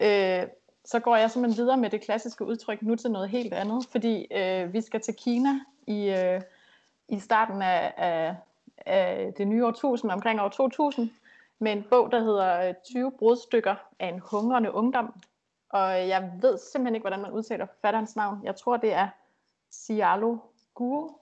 [0.00, 0.46] Øh,
[0.84, 4.26] så går jeg simpelthen videre med det klassiske udtryk nu til noget helt andet, fordi
[4.34, 6.40] øh, vi skal til Kina i, øh,
[7.08, 8.36] i starten af, af,
[8.86, 11.10] af det nye årtusind, omkring år 2000,
[11.58, 15.14] med en bog, der hedder 20 øh, brudstykker af en hungrende ungdom.
[15.68, 18.40] Og jeg ved simpelthen ikke, hvordan man udtaler forfatterens navn.
[18.44, 19.08] Jeg tror, det er
[19.72, 20.36] Xialo
[20.74, 21.17] Guo,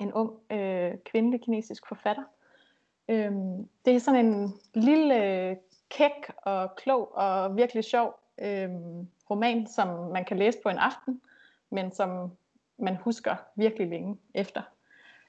[0.00, 2.22] en ung øh, kvindelig kinesisk forfatter.
[3.08, 5.56] Øhm, det er sådan en lille øh,
[5.90, 11.20] kæk og klog og virkelig sjov øhm, roman, som man kan læse på en aften,
[11.70, 12.30] men som
[12.78, 14.62] man husker virkelig længe efter.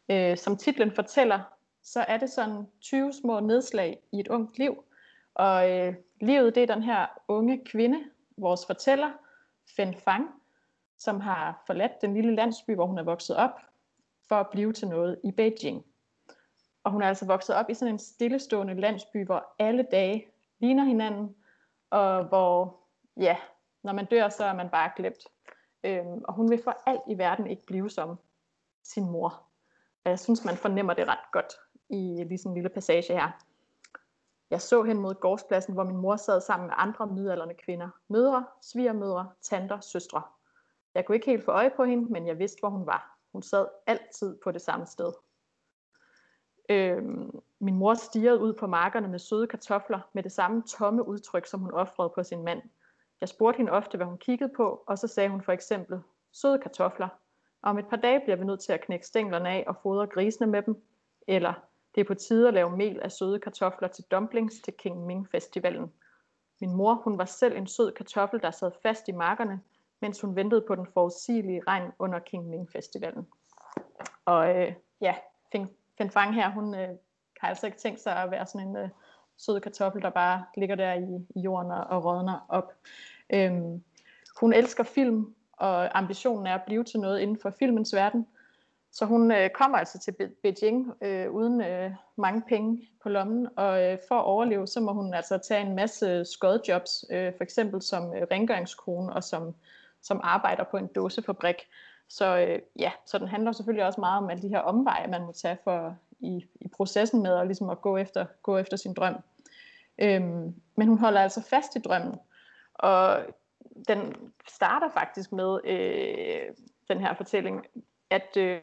[0.10, 1.40] Øh, som titlen fortæller,
[1.84, 4.84] så er det sådan 20 små nedslag i et ungt liv.
[5.34, 8.04] Og øh, livet det er den her unge kvinde,
[8.38, 9.12] vores fortæller,
[9.76, 10.30] Fen Fang,
[10.98, 13.60] som har forladt den lille landsby, hvor hun er vokset op,
[14.28, 15.86] for at blive til noget i Beijing.
[16.84, 20.28] Og hun er altså vokset op i sådan en stillestående landsby, hvor alle dage
[20.60, 21.36] ligner hinanden,
[21.90, 22.80] og hvor,
[23.18, 23.38] ja,
[23.84, 25.28] når man dør, så er man bare glemt.
[25.84, 28.20] Øhm, og hun vil for alt i verden ikke blive som
[28.84, 29.44] sin mor.
[30.06, 31.54] Og jeg synes, man fornemmer det ret godt
[31.90, 33.32] i lige sådan en lille passage her.
[34.50, 37.90] Jeg så hen mod gårdspladsen, hvor min mor sad sammen med andre midalderne kvinder.
[38.08, 40.22] Mødre, svigermødre, tanter, søstre.
[40.96, 43.13] Jeg kunne ikke helt få øje på hende, men jeg vidste, hvor hun var.
[43.34, 45.14] Hun sad altid på det samme sted.
[46.70, 51.46] Øhm, min mor stirrede ud på markerne med søde kartofler med det samme tomme udtryk,
[51.46, 52.62] som hun offrede på sin mand.
[53.22, 56.60] Jeg spurgte hende ofte, hvad hun kiggede på, og så sagde hun for eksempel, søde
[56.60, 57.08] kartofler.
[57.62, 60.08] Og om et par dage bliver vi nødt til at knække stænglerne af og fodre
[60.08, 60.84] grisene med dem.
[61.28, 61.54] Eller
[61.96, 65.30] det er på tide at lave mel af søde kartofler til dumplings til King Ming
[65.30, 65.94] Festivalen.
[66.62, 69.62] Min mor, hun var selv en sød kartoffel, der sad fast i markerne,
[70.04, 73.28] mens hun ventede på den forudsigelige regn under King Ming Festivalen.
[74.26, 75.16] Og øh, ja,
[75.98, 76.90] Fin Fang her, hun øh,
[77.40, 78.90] har altså ikke tænkt sig at være sådan en øh,
[79.38, 82.74] sød kartoffel, der bare ligger der i, i jorden og, og rådner op.
[83.30, 83.84] Øhm,
[84.40, 88.28] hun elsker film, og ambitionen er at blive til noget inden for filmens verden.
[88.92, 93.48] Så hun øh, kommer altså til Be- Beijing øh, uden øh, mange penge på lommen,
[93.56, 97.44] og øh, for at overleve, så må hun altså tage en masse skodjobs, øh, for
[97.44, 99.56] eksempel som øh, rengøringskone og som,
[100.04, 101.56] som arbejder på en dåsefabrik.
[102.10, 105.26] Så øh, ja, så den handler selvfølgelig også meget om alle de her omveje, man
[105.26, 108.94] må tage for i, i processen med at, ligesom at gå, efter, gå efter sin
[108.94, 109.16] drøm.
[109.98, 112.16] Øhm, men hun holder altså fast i drømmen,
[112.74, 113.26] og
[113.88, 114.16] den
[114.48, 116.56] starter faktisk med øh,
[116.88, 117.66] den her fortælling,
[118.10, 118.62] at øh,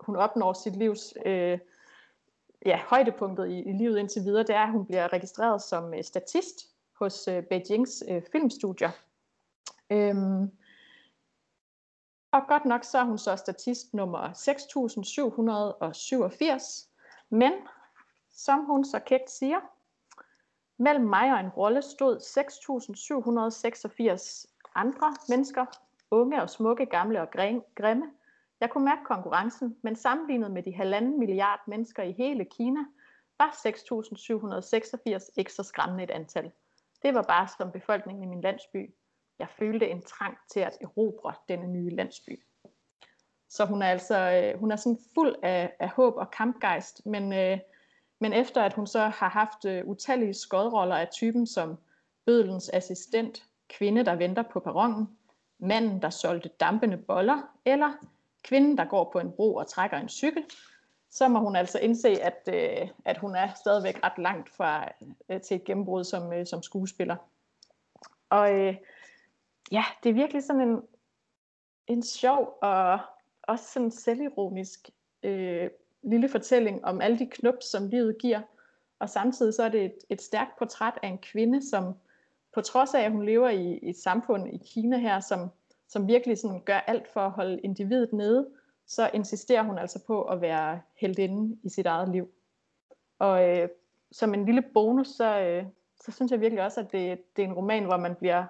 [0.00, 1.58] hun opnår sit livs øh,
[2.66, 6.04] ja, højdepunktet i, i livet indtil videre, det er, at hun bliver registreret som øh,
[6.04, 6.66] statist
[6.98, 8.90] hos øh, Beijings øh, filmstudier.
[9.90, 10.50] Øhm,
[12.32, 16.88] og godt nok så er hun så statist nummer 6787,
[17.30, 17.52] men
[18.30, 19.60] som hun så kægt siger,
[20.76, 25.66] mellem mig og en rolle stod 6786 andre mennesker,
[26.10, 27.28] unge og smukke, gamle og
[27.76, 28.10] grimme.
[28.60, 32.80] Jeg kunne mærke konkurrencen, men sammenlignet med de halvanden milliard mennesker i hele Kina,
[33.38, 36.52] var 6786 ikke så skræmmende et antal.
[37.02, 38.94] Det var bare som befolkningen i min landsby.
[39.38, 42.44] Jeg følte en trang til at erobre denne nye landsby.
[43.48, 47.32] Så hun er altså øh, hun er sådan fuld af, af håb og kampgejst, men,
[47.32, 47.58] øh,
[48.20, 51.78] men efter at hun så har haft øh, utallige skodroller af typen som
[52.26, 55.18] bødelens assistent, kvinde, der venter på perronen,
[55.58, 57.92] manden, der solgte dampende boller, eller
[58.42, 60.44] kvinden, der går på en bro og trækker en cykel,
[61.10, 64.88] så må hun altså indse, at, øh, at hun er stadigvæk ret langt fra
[65.28, 67.16] øh, til et gennembrud som, øh, som skuespiller.
[68.30, 68.74] Og øh,
[69.72, 70.82] ja, det er virkelig sådan en,
[71.86, 72.98] en sjov og
[73.42, 74.90] også sådan selvironisk
[75.22, 75.70] øh,
[76.02, 78.40] lille fortælling om alle de knups, som livet giver.
[78.98, 81.94] Og samtidig så er det et, et stærkt portræt af en kvinde, som
[82.54, 85.48] på trods af, at hun lever i, i et samfund i Kina her, som,
[85.88, 88.48] som virkelig sådan gør alt for at holde individet nede,
[88.86, 92.28] så insisterer hun altså på at være heldinde i sit eget liv.
[93.18, 93.68] Og øh,
[94.12, 95.64] som en lille bonus, så, øh,
[96.00, 98.44] så synes jeg virkelig også, at det, det er en roman, hvor man bliver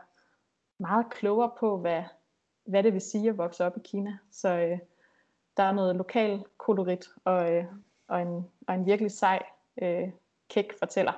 [0.78, 2.02] meget klogere på, hvad,
[2.64, 4.18] hvad det vil sige at vokse op i Kina.
[4.30, 4.78] Så øh,
[5.56, 7.64] der er noget lokal kolorit og, øh,
[8.08, 9.42] og, en, og en virkelig sej
[9.82, 10.08] øh,
[10.48, 11.12] kæk fortæller.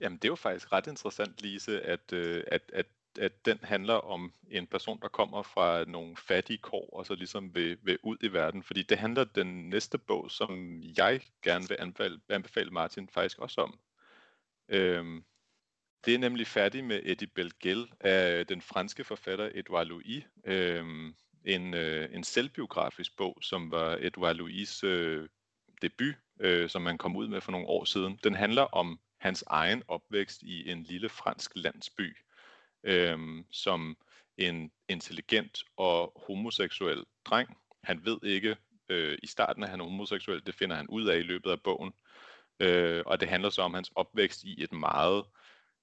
[0.00, 2.86] Jamen det er jo faktisk ret interessant, Lise, at, øh, at, at,
[3.20, 7.54] at den handler om en person, der kommer fra nogle fattige kår, og så ligesom
[7.54, 8.62] vil, vil ud i verden.
[8.62, 13.60] Fordi det handler den næste bog, som jeg gerne vil anbefale, anbefale Martin faktisk også
[13.60, 13.78] om.
[14.68, 15.24] Øhm,
[16.04, 20.24] det er nemlig færdig med Eddie Belgel af øh, den franske forfatter Edouard Louis.
[20.44, 20.84] Øh,
[21.44, 25.28] en, øh, en selvbiografisk bog, som var Edouard Louis' øh,
[25.82, 28.18] debut, øh, som man kom ud med for nogle år siden.
[28.24, 32.16] Den handler om hans egen opvækst i en lille fransk landsby,
[32.84, 33.18] øh,
[33.50, 33.96] som
[34.38, 37.56] en intelligent og homoseksuel dreng.
[37.84, 38.56] Han ved ikke
[38.88, 40.46] øh, i starten, at han er homoseksuel.
[40.46, 41.92] Det finder han ud af i løbet af bogen.
[42.60, 45.41] Øh, og det handler så om hans opvækst i et meget øh,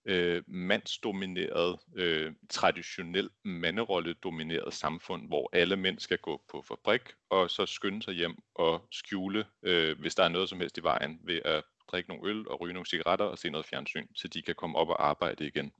[0.09, 7.65] øh, mandsdomineret, øh, traditionelt manderolle-domineret samfund, hvor alle mænd skal gå på fabrik, og så
[7.65, 11.41] skynde sig hjem og skjule, øh, hvis der er noget som helst i vejen, ved
[11.45, 14.55] at drikke nogle øl og ryge nogle cigaretter og se noget fjernsyn, så de kan
[14.55, 15.71] komme op og arbejde igen.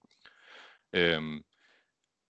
[0.94, 1.44] Øhm,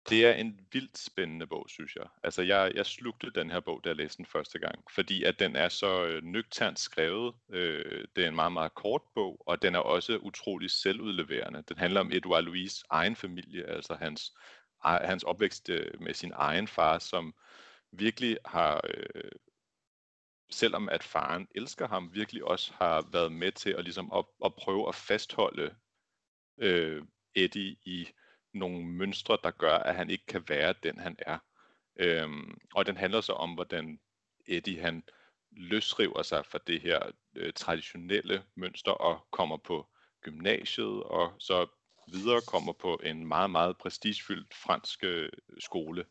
[0.10, 2.08] det er en vildt spændende bog, synes jeg.
[2.24, 5.40] Altså, jeg, jeg slugte den her bog, da jeg læste den første gang, fordi at
[5.40, 7.36] den er så øh, nøgternt skrevet.
[7.50, 11.64] Øh, det er en meget, meget kort bog, og den er også utrolig selvudleverende.
[11.70, 14.34] Den handler om Edouard Louis' egen familie, altså hans,
[14.82, 17.36] hans opvækst øh, med sin egen far, som
[17.92, 19.32] virkelig har, øh,
[20.52, 24.56] selvom at faren elsker ham, virkelig også har været med til at, ligesom at, at
[24.56, 25.76] prøve at fastholde
[26.58, 27.04] øh,
[27.36, 28.08] Eddie i
[28.56, 31.38] nogle mønstre, der gør, at han ikke kan være den, han er.
[31.96, 34.00] Øhm, og den handler så om, hvordan
[34.46, 35.04] Eddie han
[35.52, 39.88] løsriver sig fra det her øh, traditionelle mønster og kommer på
[40.22, 41.68] gymnasiet og så
[42.12, 46.06] videre kommer på en meget, meget prestigefyldt fransk øh, skole,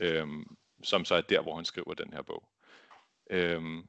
[0.00, 0.44] øhm,
[0.82, 2.48] som så er der, hvor han skriver den her bog.
[3.30, 3.88] Øhm,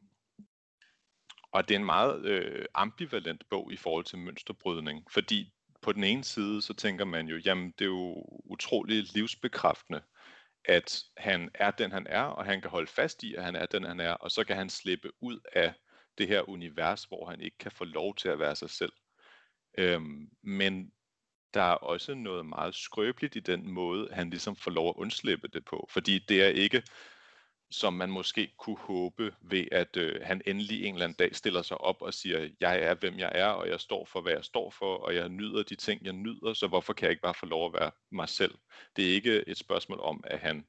[1.52, 6.04] og det er en meget øh, ambivalent bog i forhold til mønsterbrydning, fordi på den
[6.04, 10.02] ene side, så tænker man jo, jamen det er jo utroligt livsbekræftende,
[10.66, 13.66] at han er den, han er, og han kan holde fast i, at han er
[13.66, 15.74] den, han er, og så kan han slippe ud af
[16.18, 18.94] det her univers, hvor han ikke kan få lov til at være sig selv.
[19.78, 20.92] Øhm, men
[21.54, 25.48] der er også noget meget skrøbeligt i den måde, han ligesom får lov at undslippe
[25.48, 25.88] det på.
[25.90, 26.84] Fordi det er ikke,
[27.72, 31.62] som man måske kunne håbe ved, at øh, han endelig en eller anden dag stiller
[31.62, 34.44] sig op og siger, jeg er, hvem jeg er, og jeg står for, hvad jeg
[34.44, 37.34] står for, og jeg nyder de ting, jeg nyder, så hvorfor kan jeg ikke bare
[37.34, 38.56] få lov at være mig selv?
[38.96, 40.68] Det er ikke et spørgsmål om, at han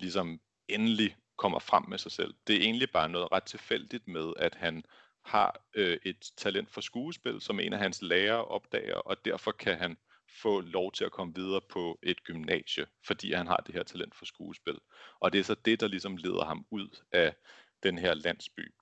[0.00, 2.34] ligesom endelig kommer frem med sig selv.
[2.46, 4.84] Det er egentlig bare noget ret tilfældigt med, at han
[5.24, 9.78] har øh, et talent for skuespil, som en af hans lærere opdager, og derfor kan
[9.78, 9.96] han
[10.42, 14.14] få lov til at komme videre på et gymnasie, fordi han har det her talent
[14.14, 14.78] for skuespil.
[15.20, 17.34] Og det er så det, der ligesom leder ham ud af
[17.82, 18.74] den her landsby.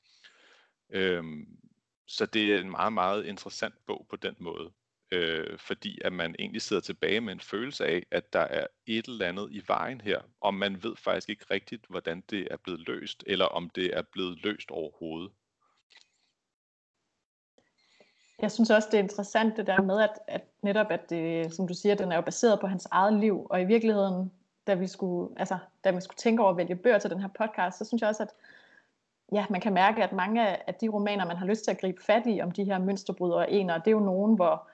[0.90, 1.58] Øhm,
[2.06, 4.72] så det er en meget, meget interessant bog på den måde.
[5.11, 9.04] Øh, fordi at man egentlig sidder tilbage med en følelse af, at der er et
[9.04, 12.88] eller andet i vejen her, og man ved faktisk ikke rigtigt, hvordan det er blevet
[12.88, 15.30] løst, eller om det er blevet løst overhovedet.
[18.42, 21.68] Jeg synes også, det er interessant det der med, at, at netop, at det, som
[21.68, 24.33] du siger, den er jo baseret på hans eget liv, og i virkeligheden,
[24.66, 27.29] da vi skulle, altså, da vi skulle tænke over at vælge bøger til den her
[27.29, 28.35] podcast, så synes jeg også, at
[29.33, 32.03] ja, man kan mærke, at mange af de romaner, man har lyst til at gribe
[32.03, 34.68] fat i, om de her mønsterbrydere ener, det er jo nogen, hvor,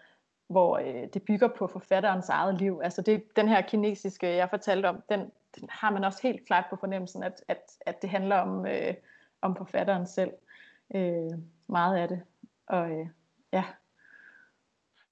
[0.46, 2.81] hvor øh, det bygger på forfatterens eget liv.
[2.85, 5.20] Altså det, den her kinesiske, jeg fortalte om, den,
[5.61, 8.94] den har man også helt klart på fornemmelsen, at, at, at det handler om, øh,
[9.42, 10.33] om forfatteren selv.
[10.94, 11.33] Øh,
[11.66, 12.22] meget af det.
[12.66, 13.07] Og, øh,
[13.54, 13.64] Ja.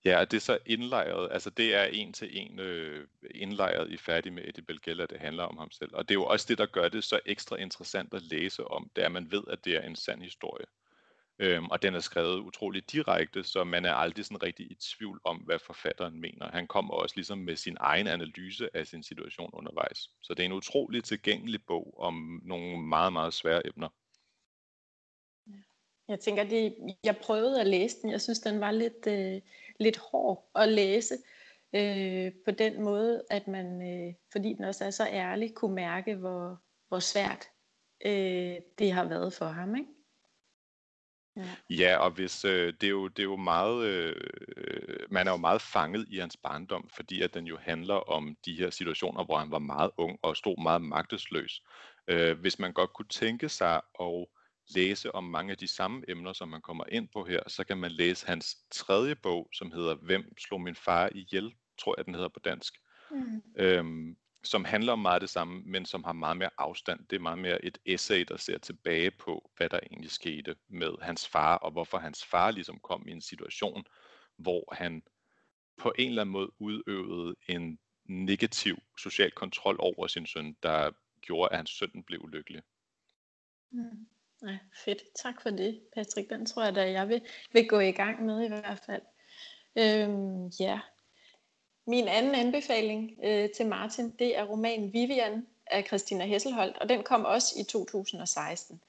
[0.05, 3.97] Ja, og det er så indlejret, altså det er en til en øh, indlejret i
[3.97, 5.91] Færdig med Eddie Belgella, det handler om ham selv.
[5.95, 8.91] Og det er jo også det, der gør det så ekstra interessant at læse om,
[8.97, 10.67] det er, at man ved, at det er en sand historie.
[11.39, 15.21] Øhm, og den er skrevet utrolig direkte, så man er aldrig sådan rigtig i tvivl
[15.25, 16.51] om, hvad forfatteren mener.
[16.51, 20.11] Han kommer også ligesom med sin egen analyse af sin situation undervejs.
[20.23, 23.89] Så det er en utrolig tilgængelig bog om nogle meget, meget svære emner.
[26.13, 28.11] Jeg tænker, det, jeg prøvede at læse den.
[28.11, 29.41] Jeg synes, den var lidt, øh,
[29.81, 31.15] lidt hård at læse.
[31.75, 36.15] Øh, på den måde, at man, øh, fordi den også er så ærlig, kunne mærke,
[36.15, 37.49] hvor, hvor svært
[38.07, 39.77] øh, det har været for ham.
[39.77, 39.89] Ikke?
[41.37, 41.49] Ja.
[41.71, 44.17] ja, og hvis øh, det er jo det er jo meget øh,
[45.11, 48.55] man er jo meget fanget i hans barndom, fordi at den jo handler om de
[48.55, 51.63] her situationer, hvor han var meget ung og stod meget magtesløs.
[52.09, 54.27] Øh, hvis man godt kunne tænke sig at
[54.69, 57.79] læse om mange af de samme emner, som man kommer ind på her, så kan
[57.79, 62.15] man læse hans tredje bog, som hedder Hvem slog min far ihjel, tror jeg den
[62.15, 62.75] hedder på dansk,
[63.11, 63.43] mm.
[63.57, 67.07] øhm, som handler om meget det samme, men som har meget mere afstand.
[67.11, 70.93] Det er meget mere et essay, der ser tilbage på, hvad der egentlig skete med
[71.03, 73.85] hans far, og hvorfor hans far ligesom kom i en situation,
[74.37, 75.03] hvor han
[75.77, 81.53] på en eller anden måde udøvede en negativ social kontrol over sin søn, der gjorde,
[81.53, 82.63] at hans søn blev ulykkelig.
[83.71, 84.07] Mm.
[84.47, 85.03] Ja, fedt.
[85.15, 86.31] Tak for det, Patrick.
[86.31, 89.03] Den tror jeg da, jeg vil, vil gå i gang med i hvert fald.
[89.77, 90.81] Øhm, ja.
[91.87, 97.03] Min anden anbefaling øh, til Martin, det er romanen Vivian af Christina Hesselholdt, og den
[97.03, 98.81] kom også i 2016.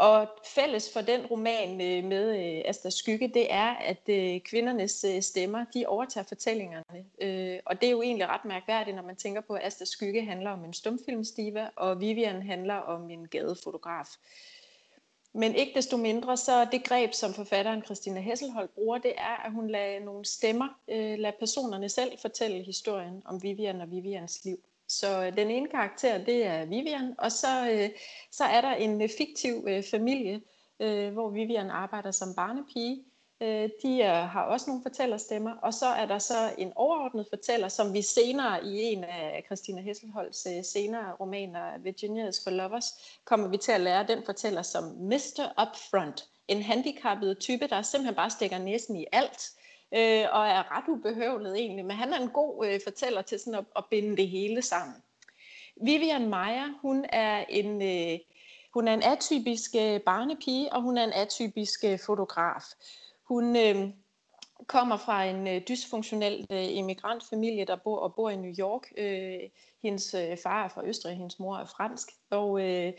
[0.00, 5.06] Og fælles for den roman øh, med øh, Asta Skygge, det er, at øh, kvindernes
[5.20, 7.62] stemmer, de overtager fortællingerne.
[7.66, 10.50] Og det er jo egentlig ret mærkværdigt, når man tænker på, at Asta Skygge handler
[10.50, 14.06] om en stumfilmstiva, og Vivian handler om en gadefotograf.
[15.32, 19.52] Men ikke desto mindre, så det greb, som forfatteren Christina Hesselholdt bruger, det er, at
[19.52, 20.68] hun lader nogle stemmer,
[21.16, 24.58] lade personerne selv fortælle historien om Vivian og Vivians liv.
[24.90, 27.90] Så øh, den ene karakter, det er Vivian, og så, øh,
[28.32, 30.40] så er der en øh, fiktiv øh, familie,
[30.80, 33.04] øh, hvor Vivian arbejder som barnepige.
[33.42, 37.68] Øh, de er, har også nogle fortællerstemmer, og så er der så en overordnet fortæller,
[37.68, 43.48] som vi senere i en af Christina Hesselholds øh, senere romaner, Virginia's for Lovers, kommer
[43.48, 45.62] vi til at lære den fortæller som Mr.
[45.62, 46.28] Upfront.
[46.48, 49.52] En handicappet type, der simpelthen bare stikker næsen i alt
[49.92, 53.58] øh, og er ret ubehøvlet egentlig, men han er en god øh, fortæller til sådan
[53.58, 54.96] at, at binde det hele sammen.
[55.82, 58.18] Vivian Meyer, hun er en, øh,
[58.74, 62.64] hun er en atypisk øh, barnepige, og hun er en atypisk øh, fotograf.
[63.24, 63.90] Hun øh,
[64.66, 68.92] kommer fra en øh, dysfunktionel øh, immigrantfamilie, der bor og bor i New York.
[68.96, 69.40] Øh,
[69.82, 72.92] hendes øh, far er fra Østrig, hendes mor er fransk, og øh,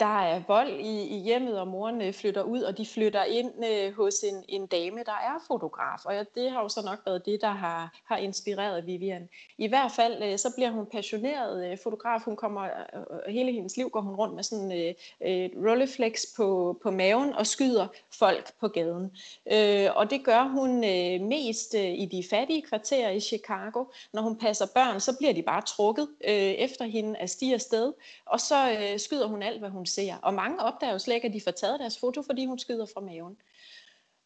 [0.00, 3.64] der er vold i, i hjemmet, og moren øh, flytter ud, og de flytter ind
[3.64, 6.04] øh, hos en, en dame, der er fotograf.
[6.04, 9.28] Og ja, det har jo så nok været det, der har, har inspireret Vivian.
[9.58, 12.20] I hvert fald, øh, så bliver hun passioneret øh, fotograf.
[12.24, 15.52] Hun kommer, øh, øh hele hendes liv går hun rundt med sådan øh, øh et
[15.56, 17.86] rolleflex på, på maven og skyder
[18.18, 19.16] folk på gaden.
[19.52, 23.84] Øh, og det gør hun øh, mest øh, i de fattige kvarterer i Chicago.
[24.12, 27.92] Når hun passer børn, så bliver de bare trukket øh, efter hende af stiger sted,
[28.26, 30.16] og så øh, skyder hun alt, hvad hun hun ser.
[30.22, 32.86] Og mange opdager jo slet ikke, at de får taget deres foto, fordi hun skyder
[32.86, 33.36] fra maven.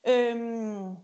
[0.09, 0.97] Øhm,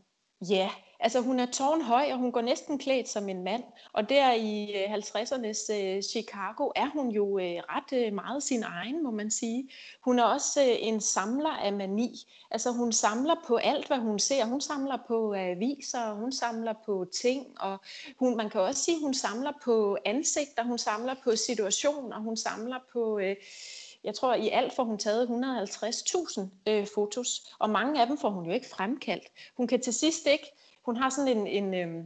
[0.51, 0.71] ja,
[1.03, 3.63] Altså hun er tårnhøj, og hun går næsten klædt som en mand.
[3.93, 8.63] Og der i øh, 50'ernes øh, Chicago er hun jo øh, ret øh, meget sin
[8.63, 9.71] egen, må man sige.
[10.05, 12.17] Hun er også øh, en samler af mani.
[12.51, 14.45] Altså hun samler på alt, hvad hun ser.
[14.45, 17.79] Hun samler på aviser, hun samler på ting, og
[18.19, 22.79] hun, man kan også sige, hun samler på ansigter, hun samler på situationer, hun samler
[22.93, 23.19] på...
[23.19, 23.37] Øh,
[24.05, 28.31] jeg tror, i alt får hun taget 150.000 øh, fotos, og mange af dem får
[28.31, 29.25] hun jo ikke fremkaldt.
[29.57, 30.53] Hun kan til sidst ikke,
[30.85, 32.05] hun har sådan en, en øh,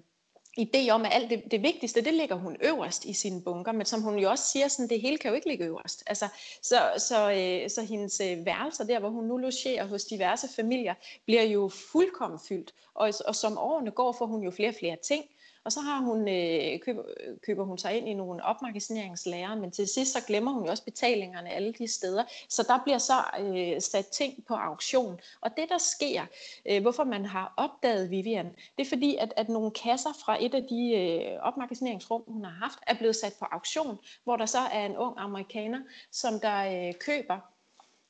[0.61, 3.87] idé om, at alt det, det vigtigste, det ligger hun øverst i sine bunker, men
[3.87, 6.03] som hun jo også siger, sådan, det hele kan jo ikke ligge øverst.
[6.07, 6.29] Altså,
[6.63, 10.95] så, så, øh, så hendes øh, værelser der, hvor hun nu logerer hos diverse familier,
[11.25, 14.97] bliver jo fuldkommen fyldt, og, og som årene går, får hun jo flere og flere
[14.97, 15.25] ting,
[15.65, 17.03] og så har hun, øh, køber,
[17.43, 20.85] køber hun sig ind i nogle opmagasineringslærer, men til sidst så glemmer hun jo også
[20.85, 22.25] betalingerne alle de steder.
[22.49, 25.21] Så der bliver så øh, sat ting på auktion.
[25.41, 26.23] Og det der sker,
[26.71, 30.55] øh, hvorfor man har opdaget Vivian, det er fordi, at, at nogle kasser fra et
[30.55, 34.59] af de øh, opmagasineringsrum, hun har haft, er blevet sat på auktion, hvor der så
[34.59, 37.54] er en ung amerikaner, som der øh, køber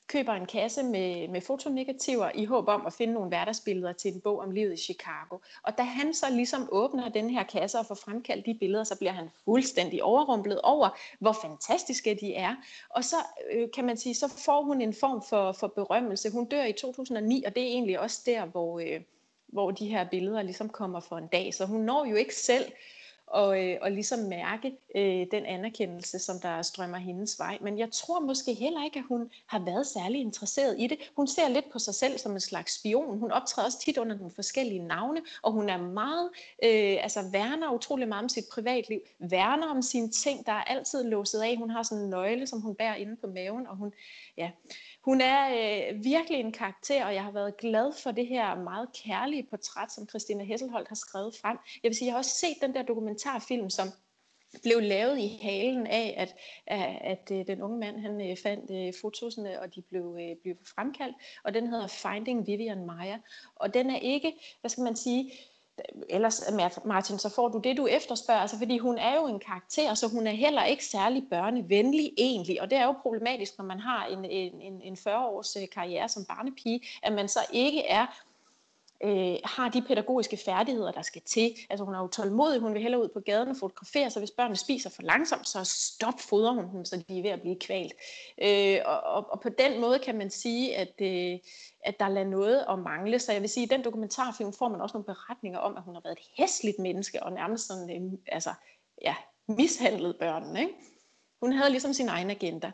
[0.07, 4.20] køber en kasse med, med fotonegativer i håb om at finde nogle hverdagsbilleder til en
[4.20, 5.38] bog om livet i Chicago.
[5.62, 8.98] Og da han så ligesom åbner den her kasse og får fremkaldt de billeder, så
[8.98, 10.88] bliver han fuldstændig overrumplet over,
[11.18, 12.55] hvor fantastiske de er.
[12.90, 13.16] Og så
[13.52, 16.30] øh, kan man sige, så får hun en form for, for berømmelse.
[16.30, 19.00] Hun dør i 2009, og det er egentlig også der, hvor, øh,
[19.46, 21.55] hvor de her billeder ligesom kommer for en dag.
[21.55, 22.72] Så hun når jo ikke selv
[23.26, 27.58] og, øh, og ligesom mærke øh, den anerkendelse, som der strømmer hendes vej.
[27.60, 30.98] Men jeg tror måske heller ikke, at hun har været særlig interesseret i det.
[31.16, 33.18] Hun ser lidt på sig selv som en slags spion.
[33.18, 36.30] Hun optræder også tit under nogle forskellige navne, og hun er meget,
[36.64, 41.04] øh, altså værner utrolig meget om sit privatliv, værner om sine ting, der er altid
[41.04, 41.56] låset af.
[41.56, 43.92] Hun har sådan en nøgle, som hun bærer inde på maven, og hun,
[44.36, 44.50] ja,
[45.05, 48.88] hun er øh, virkelig en karakter, og jeg har været glad for det her meget
[49.05, 51.59] kærlige portræt, som Christina Hesselholdt har skrevet frem.
[51.82, 53.88] Jeg vil sige, jeg har også set den der dokumentarfilm, som
[54.62, 56.36] blev lavet i halen af, at,
[56.66, 60.57] at, at øh, den unge mand han øh, fandt øh, fotosene, og de blev, blev
[60.74, 63.18] fremkaldt, og den hedder Finding Vivian Meyer.
[63.57, 65.32] Og den er ikke, hvad skal man sige,
[66.10, 69.40] ellers øh, Martin, så får du det, du efterspørger, altså, fordi hun er jo en
[69.40, 73.64] karakter, så hun er heller ikke særlig børnevenlig egentlig, og det er jo problematisk, når
[73.64, 78.06] man har en, en, en 40-års øh, karriere som barnepige, at man så ikke er
[79.04, 81.54] øh, har de pædagogiske færdigheder, der skal til.
[81.70, 84.30] Altså hun er jo tålmodig, hun vil hellere ud på gaden og fotografere, så hvis
[84.30, 87.56] børnene spiser for langsomt, så stop fodrer hun dem, så de er ved at blive
[87.56, 87.92] kvalt.
[88.42, 91.38] Øh, og, og, og på den måde kan man sige, at, øh,
[91.85, 93.18] at der lader noget at mangle.
[93.18, 95.82] Så jeg vil sige, at i den dokumentarfilm får man også nogle beretninger om, at
[95.82, 98.51] hun har været et hæsligt menneske, og nærmest sådan, øhm, altså,
[99.03, 99.14] ja,
[99.47, 100.61] mishandlet børnene.
[100.61, 100.74] Ikke?
[101.41, 102.72] Hun havde ligesom sin egen agenda.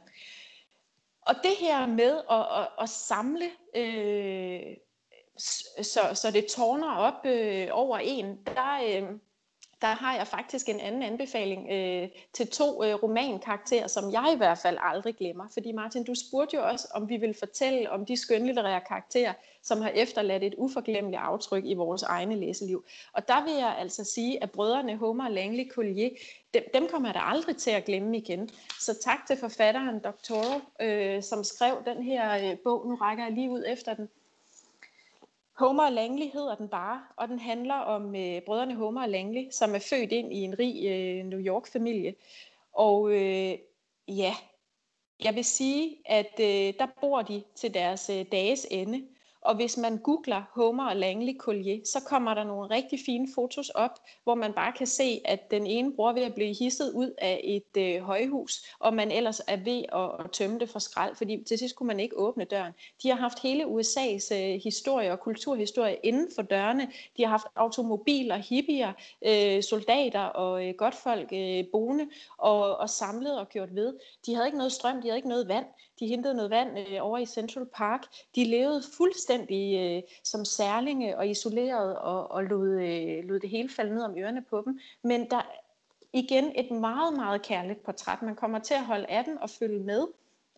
[1.20, 4.76] Og det her med at, at, at samle øh,
[5.82, 9.18] så, så det tårner op øh, over en, der, øh,
[9.82, 14.36] der har jeg faktisk en anden anbefaling øh, til to øh, romankarakterer, som jeg i
[14.36, 15.48] hvert fald aldrig glemmer.
[15.52, 19.80] Fordi Martin, du spurgte jo også, om vi vil fortælle om de skønlitterære karakterer, som
[19.80, 22.84] har efterladt et uforglemmeligt aftryk i vores egne læseliv.
[23.12, 26.10] Og der vil jeg altså sige, at brødrene Homer og Langley Collier,
[26.54, 28.50] dem, dem kommer jeg da aldrig til at glemme igen.
[28.80, 30.60] Så tak til forfatteren Dr.
[30.80, 32.86] Øh, som skrev den her øh, bog.
[32.86, 34.08] Nu rækker jeg lige ud efter den
[35.60, 39.50] Homer og Langley hedder den bare, og den handler om øh, brødrene Homer og Langley,
[39.50, 42.14] som er født ind i en rig øh, New York-familie.
[42.72, 43.58] Og øh,
[44.08, 44.34] ja,
[45.24, 49.06] jeg vil sige, at øh, der bor de til deres øh, dages ende.
[49.42, 53.68] Og hvis man googler Homer og Langley Collier, så kommer der nogle rigtig fine fotos
[53.68, 57.14] op, hvor man bare kan se, at den ene bror ved at blive hisset ud
[57.18, 61.14] af et øh, højhus, og man ellers er ved at, at tømme det for skrald,
[61.14, 62.72] fordi til sidst kunne man ikke åbne døren.
[63.02, 66.88] De har haft hele USA's øh, historie og kulturhistorie inden for dørene.
[67.16, 68.92] De har haft automobiler, hippier,
[69.26, 73.98] øh, soldater og øh, godtfolk øh, boende og, og samlet og gjort ved.
[74.26, 75.66] De havde ikke noget strøm, de havde ikke noget vand.
[76.00, 78.06] De hentede noget vand øh, over i Central Park.
[78.34, 83.68] De levede fuldstændig øh, som særlinge og isoleret og, og lod, øh, lod det hele
[83.68, 84.80] falde ned om ørerne på dem.
[85.02, 85.42] Men der
[86.12, 88.22] igen et meget, meget kærligt portræt.
[88.22, 90.06] Man kommer til at holde af den og følge med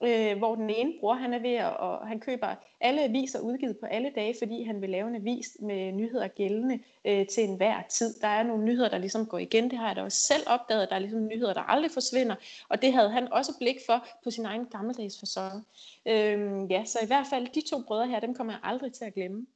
[0.02, 3.78] øh, hvor den ene bror, han er ved at, og han køber alle aviser udgivet
[3.78, 7.82] på alle dage, fordi han vil lave en avis med nyheder gældende øh, til enhver
[7.88, 8.14] tid.
[8.20, 10.88] Der er nogle nyheder, der ligesom går igen, det har jeg da også selv opdaget,
[10.88, 12.34] der er ligesom nyheder, der aldrig forsvinder,
[12.68, 15.66] og det havde han også blik for på sin egen gammeldags fasong.
[16.06, 19.04] Øh, ja, så i hvert fald de to brødre her, dem kommer jeg aldrig til
[19.04, 19.46] at glemme.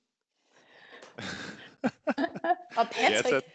[2.79, 3.47] og Patrick,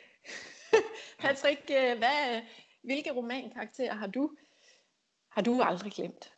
[1.21, 2.41] Patrick, øh, hvad,
[2.81, 4.31] hvilke romankarakterer har du,
[5.29, 6.31] har du aldrig glemt?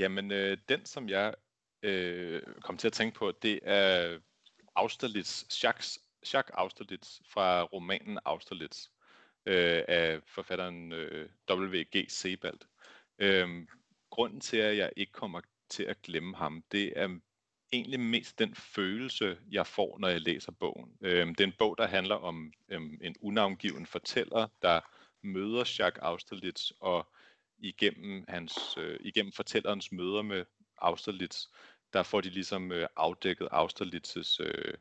[0.00, 1.34] Jamen, øh, den som jeg
[1.82, 4.18] øh, kom til at tænke på, det er
[4.74, 5.98] Austerlitz Jacques
[6.32, 8.88] Jacques Austerlitz fra romanen Austerlitz
[9.46, 12.06] øh, af forfatteren øh, W.G.
[12.08, 12.58] Sebald.
[13.18, 13.66] Øh,
[14.10, 17.18] grunden til, at jeg ikke kommer til at glemme ham, det er
[17.72, 20.96] egentlig mest den følelse, jeg får, når jeg læser bogen.
[21.00, 24.80] Øh, det er en bog, der handler om øh, en unavngiven fortæller, der
[25.22, 27.12] møder Jacques Austerlitz, og
[27.60, 30.44] igennem, hans, øh, igennem fortællerens møder med
[30.78, 31.46] Austerlitz,
[31.92, 34.74] der får de ligesom øh, afdækket Austerlitz's øh,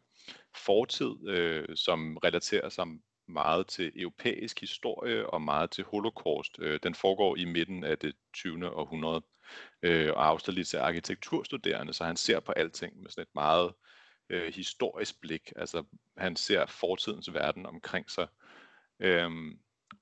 [0.55, 2.87] fortid, øh, som relaterer sig
[3.27, 6.59] meget til europæisk historie og meget til holocaust.
[6.59, 8.69] Øh, den foregår i midten af det 20.
[8.69, 9.21] århundrede,
[9.81, 13.73] øh, og Austerlitz er arkitekturstuderende, så han ser på alting med sådan et meget
[14.29, 15.51] øh, historisk blik.
[15.55, 15.83] Altså
[16.17, 18.27] han ser fortidens verden omkring sig.
[18.99, 19.59] Øhm,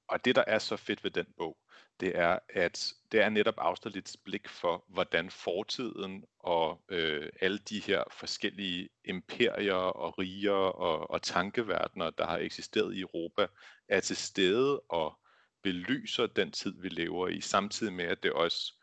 [0.07, 1.57] og det, der er så fedt ved den bog,
[2.00, 7.80] det er, at det er netop afstandets blik for, hvordan fortiden og øh, alle de
[7.80, 13.48] her forskellige imperier og riger og, og tankeverdener, der har eksisteret i Europa,
[13.88, 15.20] er til stede og
[15.64, 18.74] belyser den tid, vi lever i, samtidig med, at det også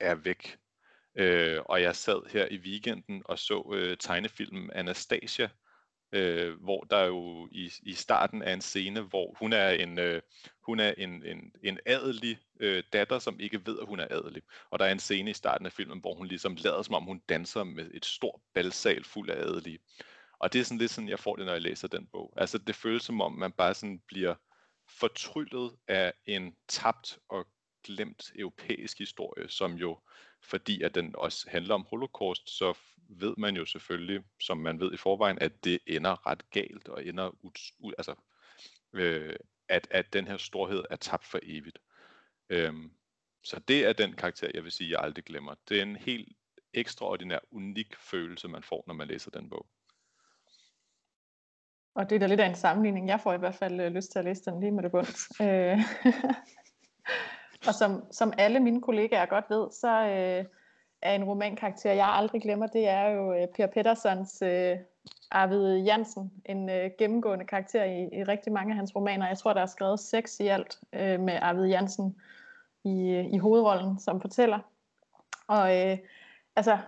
[0.00, 0.58] er væk.
[1.14, 5.48] Øh, og jeg sad her i weekenden og så øh, tegnefilmen Anastasia,
[6.12, 10.22] øh, hvor der jo i, i starten er en scene, hvor hun er en, øh,
[10.62, 14.42] hun er en, en, en adelig øh, datter, som ikke ved, at hun er adelig.
[14.70, 17.04] Og der er en scene i starten af filmen, hvor hun ligesom lader som om,
[17.04, 19.78] hun danser med et stort balsal fuld af adelige.
[20.40, 22.32] Og det er sådan lidt sådan, jeg får det, når jeg læser den bog.
[22.36, 24.34] Altså det føles som om, man bare sådan bliver
[24.88, 27.46] fortryllet af en tabt og
[27.84, 29.98] glemt europæisk historie, som jo,
[30.42, 32.74] fordi at den også handler om holocaust, så
[33.08, 37.04] ved man jo selvfølgelig, som man ved i forvejen, at det ender ret galt, og
[37.04, 37.30] ender
[37.78, 38.14] ud, altså,
[38.92, 39.36] øh,
[39.68, 41.78] at, at den her storhed er tabt for evigt.
[42.48, 42.90] Øhm,
[43.42, 45.54] så det er den karakter, jeg vil sige, jeg aldrig glemmer.
[45.68, 46.36] Det er en helt
[46.74, 49.66] ekstraordinær, unik følelse, man får, når man læser den bog.
[51.94, 53.08] Og det er da lidt af en sammenligning.
[53.08, 55.40] Jeg får i hvert fald øh, lyst til at læse den lige med det bundt.
[55.42, 55.78] Øh,
[57.66, 60.44] Og som, som alle mine kollegaer godt ved, så øh,
[61.02, 64.76] er en romankarakter, jeg aldrig glemmer, det er jo øh, Per Pettersons øh,
[65.30, 69.28] Arvid Jansen, en øh, gennemgående karakter i, i rigtig mange af hans romaner.
[69.28, 72.16] Jeg tror, der er skrevet seks i alt øh, med Arvid Jansen
[72.84, 74.58] i, øh, i hovedrollen som fortæller.
[75.46, 75.98] Og øh,
[76.56, 76.78] altså,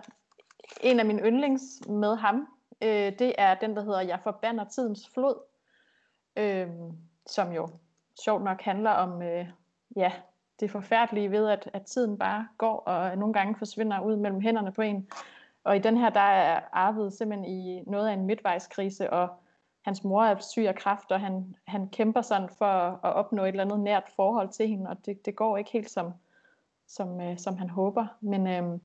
[0.81, 2.47] en af mine yndlings med ham,
[2.81, 5.35] øh, det er den, der hedder Jeg forbander tidens flod,
[6.35, 6.69] øh,
[7.25, 7.69] som jo
[8.23, 9.47] sjovt nok handler om øh,
[9.95, 10.11] ja,
[10.61, 14.71] det forfærdelige ved, at, at tiden bare går, og nogle gange forsvinder ud mellem hænderne
[14.71, 15.07] på en.
[15.63, 19.29] Og i den her, der er Arvid simpelthen i noget af en midtvejskrise, og
[19.81, 23.47] hans mor er syg af kræft, og han, han kæmper sådan for at opnå et
[23.47, 26.13] eller andet nært forhold til hende, og det, det går ikke helt som,
[26.87, 28.07] som, øh, som han håber.
[28.21, 28.79] Men øh,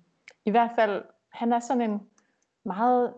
[0.45, 2.03] i hvert fald, han er sådan en
[2.65, 3.15] meget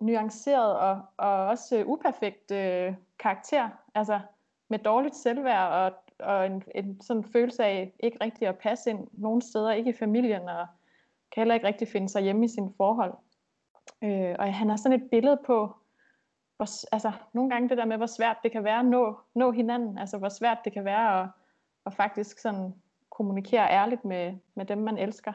[0.00, 4.20] nuanceret og, og også uperfekt øh, karakter, altså
[4.68, 9.08] med dårligt selvværd og og en, en sådan følelse af ikke rigtig at passe ind
[9.12, 10.66] nogen steder, ikke i familien, og
[11.32, 13.14] kan heller ikke rigtig finde sig hjemme i sine forhold.
[14.02, 15.76] Øh, og han har sådan et billede på,
[16.56, 19.50] hvor, altså nogle gange det der med, hvor svært det kan være at nå, nå
[19.50, 21.28] hinanden, altså hvor svært det kan være at,
[21.86, 22.74] at faktisk sådan
[23.10, 25.32] kommunikere ærligt med, med dem, man elsker.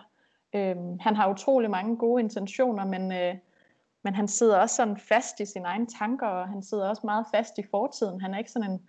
[0.55, 3.36] Øh, han har utrolig mange gode intentioner, men, øh,
[4.03, 7.25] men han sidder også sådan fast i sine egne tanker, og han sidder også meget
[7.34, 8.21] fast i fortiden.
[8.21, 8.88] Han er ikke sådan en,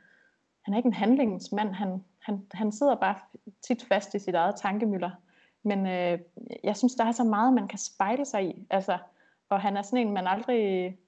[0.63, 3.15] han er ikke en handlingsmand, han, han, han sidder bare
[3.63, 5.11] tit fast i sit eget tankemøller.
[5.63, 6.19] Men øh,
[6.65, 8.67] jeg synes, der er så meget, man kan spejle sig i.
[8.71, 8.99] Altså,
[9.49, 10.99] og han er sådan en, man aldrig,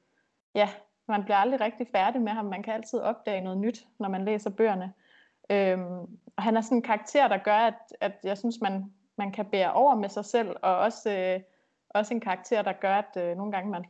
[0.54, 0.68] ja,
[1.08, 2.44] man bliver aldrig rigtig færdig med ham.
[2.44, 4.92] Man kan altid opdage noget nyt, når man læser bøgerne.
[5.50, 9.32] Øhm, og han er sådan en karakter, der gør, at, at jeg synes, man, man
[9.32, 11.40] kan bære over med sig selv, og også, øh,
[11.88, 13.84] også en karakter, der gør, at øh, nogle gange man,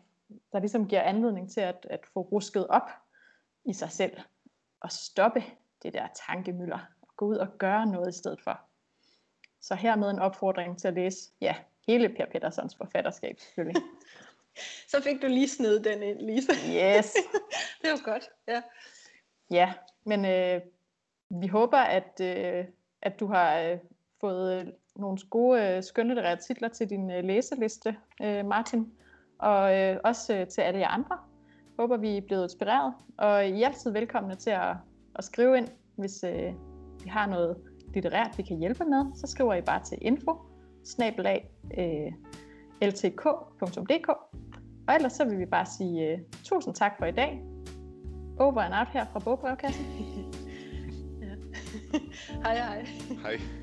[0.53, 2.91] der ligesom giver anledning til at, at få rusket op
[3.65, 4.17] i sig selv
[4.85, 5.45] at stoppe
[5.83, 8.61] det der tankemøller og gå ud og gøre noget i stedet for.
[9.61, 11.57] Så hermed en opfordring til at læse ja,
[11.87, 13.83] hele Per Pettersons forfatterskab selvfølgelig.
[14.89, 16.53] Så fik du lige sned den ind, Lisa.
[16.53, 17.15] Yes.
[17.83, 18.63] det var godt, ja.
[19.51, 19.73] Ja,
[20.05, 20.61] men øh,
[21.29, 22.65] vi håber, at, øh,
[23.03, 23.79] at du har øh,
[24.21, 24.67] fået øh,
[24.97, 28.93] nogle gode øh, skønlitterære titler til din øh, læseliste, øh, Martin.
[29.39, 31.19] Og øh, også øh, til alle jer andre
[31.83, 34.77] håber, vi er blevet inspireret, og I er altid velkomne til at,
[35.17, 36.53] at skrive ind, hvis øh,
[37.05, 37.57] vi har noget
[37.95, 40.39] litterært, vi kan hjælpe med, så skriver I bare til info
[40.85, 42.13] snabelag, øh,
[42.89, 44.09] ltk.dk
[44.89, 47.43] og ellers så vil vi bare sige øh, tusind tak for i dag.
[48.39, 49.85] Over and out her fra Bogbrevkassen.
[51.23, 51.35] ja.
[52.45, 52.87] hej hej.
[53.23, 53.62] Hej.